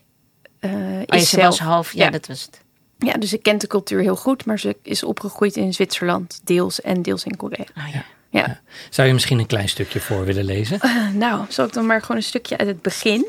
eh, 0.59 0.71
Oh 0.71 1.01
ja, 1.05 1.13
is 1.13 1.29
ze 1.29 1.41
was 1.41 1.57
zelf... 1.57 1.69
half... 1.69 1.93
Ja, 1.93 2.03
Ja. 2.03 2.09
dat 2.09 2.27
was 2.27 2.41
het. 2.41 2.63
Ja, 2.97 3.13
dus 3.13 3.29
ze 3.29 3.37
kent 3.37 3.61
de 3.61 3.67
cultuur 3.67 4.01
heel 4.01 4.15
goed. 4.15 4.45
Maar 4.45 4.59
ze 4.59 4.75
is 4.81 5.03
opgegroeid 5.03 5.55
in 5.55 5.73
Zwitserland, 5.73 6.41
deels. 6.43 6.81
En 6.81 7.01
deels 7.01 7.23
in 7.23 7.37
Korea. 7.37 7.65
Ah, 7.73 7.93
ja. 7.93 8.05
Ja. 8.29 8.61
Zou 8.89 9.07
je 9.07 9.13
misschien 9.13 9.39
een 9.39 9.45
klein 9.45 9.69
stukje 9.69 9.99
voor 9.99 10.25
willen 10.25 10.45
lezen? 10.45 10.79
Eh, 10.79 11.09
nou, 11.09 11.45
zal 11.49 11.65
ik 11.65 11.73
dan 11.73 11.85
maar 11.85 12.01
gewoon 12.01 12.17
een 12.17 12.23
stukje 12.23 12.57
uit 12.57 12.67
het 12.67 12.81
begin. 12.81 13.25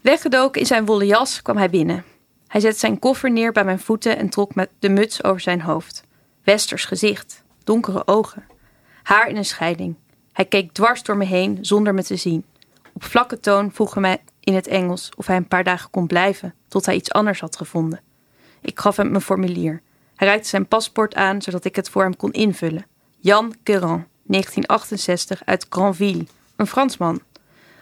Weggedoken 0.00 0.60
in 0.60 0.66
zijn 0.66 0.86
wollen 0.86 1.06
jas 1.06 1.42
kwam 1.42 1.56
hij 1.56 1.70
binnen. 1.70 2.04
Hij 2.46 2.60
zette 2.60 2.78
zijn 2.78 2.98
koffer 2.98 3.30
neer 3.30 3.52
bij 3.52 3.64
mijn 3.64 3.78
voeten 3.78 4.18
en 4.18 4.28
trok 4.28 4.54
met 4.54 4.70
de 4.78 4.88
muts 4.88 5.24
over 5.24 5.40
zijn 5.40 5.60
hoofd. 5.60 6.04
Westers 6.44 6.84
gezicht, 6.84 7.42
donkere 7.64 8.06
ogen, 8.06 8.44
haar 9.02 9.28
in 9.28 9.36
een 9.36 9.44
scheiding. 9.44 9.94
Hij 10.32 10.44
keek 10.44 10.72
dwars 10.72 11.02
door 11.02 11.16
me 11.16 11.24
heen 11.24 11.58
zonder 11.60 11.94
me 11.94 12.02
te 12.02 12.16
zien. 12.16 12.44
Op 12.92 13.04
vlakke 13.04 13.40
toon 13.40 13.72
vroeg 13.72 13.92
hij 13.92 14.02
mij 14.02 14.18
in 14.40 14.54
het 14.54 14.66
Engels 14.66 15.10
of 15.16 15.26
hij 15.26 15.36
een 15.36 15.48
paar 15.48 15.64
dagen 15.64 15.90
kon 15.90 16.06
blijven 16.06 16.54
tot 16.68 16.86
hij 16.86 16.94
iets 16.94 17.12
anders 17.12 17.40
had 17.40 17.56
gevonden. 17.56 18.00
Ik 18.66 18.78
gaf 18.78 18.96
hem 18.96 19.10
mijn 19.10 19.22
formulier. 19.22 19.82
Hij 20.14 20.28
reikte 20.28 20.48
zijn 20.48 20.68
paspoort 20.68 21.14
aan 21.14 21.42
zodat 21.42 21.64
ik 21.64 21.76
het 21.76 21.88
voor 21.88 22.02
hem 22.02 22.16
kon 22.16 22.32
invullen. 22.32 22.86
Jan 23.18 23.54
Querand, 23.62 24.04
1968, 24.22 25.42
uit 25.44 25.66
Granville. 25.68 26.26
Een 26.56 26.66
Fransman. 26.66 27.20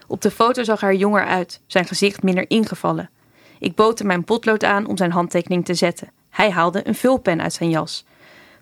Op 0.07 0.23
de 0.23 0.31
foto 0.31 0.63
zag 0.63 0.81
hij 0.81 0.91
er 0.91 0.97
jonger 0.97 1.25
uit, 1.25 1.61
zijn 1.67 1.85
gezicht 1.85 2.23
minder 2.23 2.51
ingevallen. 2.51 3.11
Ik 3.59 3.75
bood 3.75 3.99
hem 3.99 4.07
mijn 4.07 4.25
potlood 4.25 4.65
aan 4.65 4.87
om 4.87 4.97
zijn 4.97 5.13
handtekening 5.13 5.65
te 5.65 5.75
zetten. 5.75 6.11
Hij 6.31 6.51
haalde 6.51 6.89
een 6.89 6.95
vulpen 6.95 7.43
uit 7.43 7.53
zijn 7.53 7.71
jas. 7.71 8.05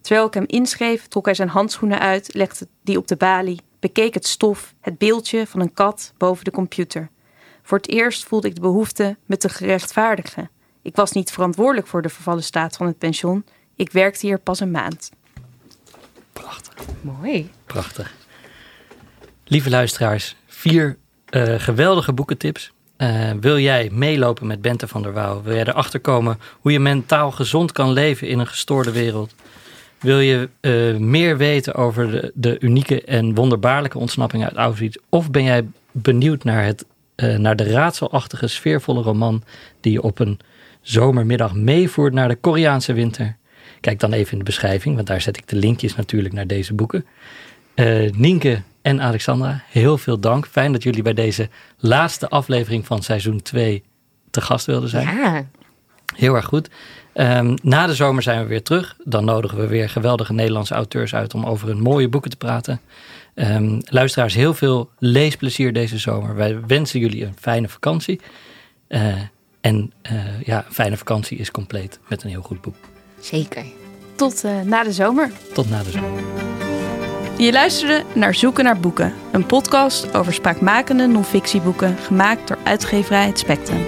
Terwijl 0.01 0.27
ik 0.27 0.35
hem 0.35 0.45
inschreef, 0.47 1.07
trok 1.07 1.25
hij 1.25 1.35
zijn 1.35 1.49
handschoenen 1.49 1.99
uit, 1.99 2.35
legde 2.35 2.69
die 2.83 2.99
op 2.99 3.09
de 3.09 3.17
balie, 3.17 3.61
bekeek 3.81 4.15
het 4.15 4.27
stof, 4.27 4.75
het 4.81 4.99
beeldje 4.99 5.47
van 5.47 5.61
een 5.61 5.75
kat 5.75 6.13
boven 6.17 6.45
de 6.45 6.51
computer. 6.51 7.11
Voor 7.63 7.79
het 7.79 7.89
eerst 7.89 8.25
voelde 8.25 8.49
ik 8.49 8.55
de 8.55 8.61
behoefte 8.61 9.17
me 9.27 9.37
te 9.37 9.49
gerechtvaardigen. 9.49 10.51
Ik 10.83 10.97
was 10.97 11.13
niet 11.13 11.31
verantwoordelijk 11.31 11.87
voor 11.87 12.03
de 12.03 12.09
vervallen 12.09 12.43
staat 12.43 12.77
van 12.77 12.87
het 12.87 12.99
pension. 12.99 13.45
Ik 13.77 13.93
werkte 13.93 14.27
hier 14.27 14.39
pas 14.39 14.61
een 14.61 14.71
maand. 14.71 15.11
Prachtig. 16.33 16.75
Mooi. 17.01 17.51
Prachtig. 17.67 18.15
Lieve 19.45 19.71
luisteraars, 19.71 20.37
vier 20.47 20.97
eh, 21.29 21.55
geweldige 21.59 22.13
boekentips. 22.13 22.73
Eh, 22.97 23.31
wil 23.41 23.59
jij 23.59 23.91
meelopen 23.93 24.47
met 24.47 24.63
Bente 24.63 24.89
van 24.89 25.03
der 25.03 25.13
Wouw? 25.13 25.43
Wil 25.43 25.55
jij 25.55 25.67
erachter 25.67 26.01
komen 26.01 26.39
hoe 26.61 26.73
je 26.73 26.81
mentaal 26.81 27.31
gezond 27.31 27.73
kan 27.73 27.93
leven 27.93 28.29
in 28.29 28.39
een 28.39 28.47
gestoorde 28.47 28.93
wereld? 28.93 29.35
Wil 30.03 30.21
je 30.21 30.49
eh, 30.61 30.97
meer 30.97 31.37
weten 31.37 31.75
over 31.75 32.11
de, 32.11 32.33
de 32.35 32.61
unieke 32.61 33.03
en 33.03 33.35
wonderbaarlijke 33.35 33.99
ontsnapping 33.99 34.45
uit 34.45 34.55
Auschwitz? 34.55 34.97
Of 35.09 35.31
ben 35.31 35.43
jij 35.43 35.67
benieuwd 35.91 36.45
naar, 36.45 36.65
het, 36.65 36.85
eh, 37.15 37.37
naar 37.37 37.57
de 37.57 37.65
raadselachtige, 37.65 38.47
sfeervolle 38.47 39.03
roman 39.03 39.43
die 39.81 39.93
je 39.93 40.03
op 40.03 40.19
een 40.19 40.41
zomermiddag 40.83 41.55
meevoert 41.55 42.13
naar 42.13 42.29
de 42.29 42.37
Koreaanse 42.37 42.93
winter? 42.93 43.37
Kijk 43.81 44.01
dan 44.01 44.13
even 44.13 44.33
in 44.33 44.39
de 44.39 44.45
beschrijving, 44.45 44.95
want 44.95 45.07
daar 45.07 45.21
zet 45.21 45.37
ik 45.37 45.49
de 45.49 45.57
linkjes 45.57 45.97
natuurlijk 45.97 46.35
naar 46.35 46.47
deze 46.47 46.75
boeken. 46.75 47.07
Uh, 47.75 48.11
Nienke 48.11 48.63
en 48.83 49.01
Alexandra, 49.01 49.63
heel 49.69 49.99
veel 49.99 50.19
dank. 50.19 50.47
Fijn 50.47 50.73
dat 50.73 50.83
jullie 50.83 51.03
bij 51.03 51.15
deze 51.15 51.49
laatste 51.79 52.29
aflevering 52.29 52.87
van 52.87 53.03
seizoen 53.03 53.43
2 53.43 53.83
te 54.31 54.41
gast 54.41 54.67
wilden 54.67 54.89
zijn. 54.89 55.17
Ja. 55.17 55.47
Heel 56.15 56.35
erg 56.35 56.45
goed. 56.45 56.71
Um, 57.15 57.55
na 57.63 57.87
de 57.87 57.95
zomer 57.95 58.23
zijn 58.23 58.43
we 58.43 58.47
weer 58.47 58.63
terug. 58.63 58.97
Dan 59.05 59.25
nodigen 59.25 59.59
we 59.59 59.67
weer 59.67 59.89
geweldige 59.89 60.33
Nederlandse 60.33 60.75
auteurs 60.75 61.15
uit 61.15 61.35
om 61.35 61.45
over 61.45 61.69
hun 61.69 61.81
mooie 61.81 62.09
boeken 62.09 62.31
te 62.31 62.37
praten. 62.37 62.81
Um, 63.35 63.81
luisteraars, 63.85 64.35
heel 64.35 64.55
veel 64.55 64.91
leesplezier 64.99 65.73
deze 65.73 65.99
zomer. 65.99 66.35
Wij 66.35 66.61
wensen 66.67 67.01
jullie 67.01 67.25
een 67.25 67.37
fijne 67.41 67.69
vakantie. 67.69 68.21
Uh, 68.89 69.15
en 69.63 69.93
uh, 70.13 70.43
ja, 70.45 70.65
een 70.67 70.73
fijne 70.73 70.97
vakantie 70.97 71.39
is 71.39 71.51
compleet 71.51 71.99
met 72.09 72.23
een 72.23 72.31
heel 72.31 72.43
goed 72.43 72.61
boek. 72.61 72.75
Zeker. 73.21 73.65
Tot 74.15 74.45
uh, 74.45 74.61
na 74.61 74.83
de 74.83 74.93
zomer. 74.93 75.31
Tot 75.55 75.71
na 75.71 75.83
de 75.83 75.91
zomer. 75.91 76.21
Je 77.37 77.53
luisterde 77.53 78.05
naar 78.15 78.35
Zoeken 78.35 78.65
naar 78.65 78.81
Boeken, 78.81 79.15
een 79.33 79.47
podcast 79.47 80.15
over 80.15 80.33
spraakmakende 80.33 81.07
non-fictieboeken 81.07 81.97
gemaakt 81.97 82.49
door 82.49 82.59
uitgeverij 82.65 83.27
Het 83.27 83.39
Spectrum. 83.39 83.85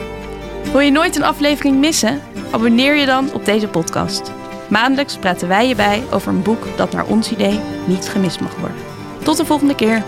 Wil 0.73 0.81
je 0.81 0.91
nooit 0.91 1.17
een 1.17 1.25
aflevering 1.25 1.79
missen? 1.79 2.21
Abonneer 2.51 2.97
je 2.97 3.07
dan 3.07 3.33
op 3.33 3.45
deze 3.45 3.69
podcast. 3.69 4.33
Maandelijks 4.69 5.17
praten 5.17 5.49
wij 5.49 5.69
je 5.69 5.75
bij 5.75 6.03
over 6.11 6.33
een 6.33 6.43
boek 6.43 6.77
dat 6.77 6.93
naar 6.93 7.07
ons 7.07 7.33
idee 7.33 7.61
niet 7.87 8.09
gemist 8.09 8.41
mag 8.41 8.57
worden. 8.57 8.79
Tot 9.23 9.37
de 9.37 9.45
volgende 9.45 9.75
keer. 9.75 10.03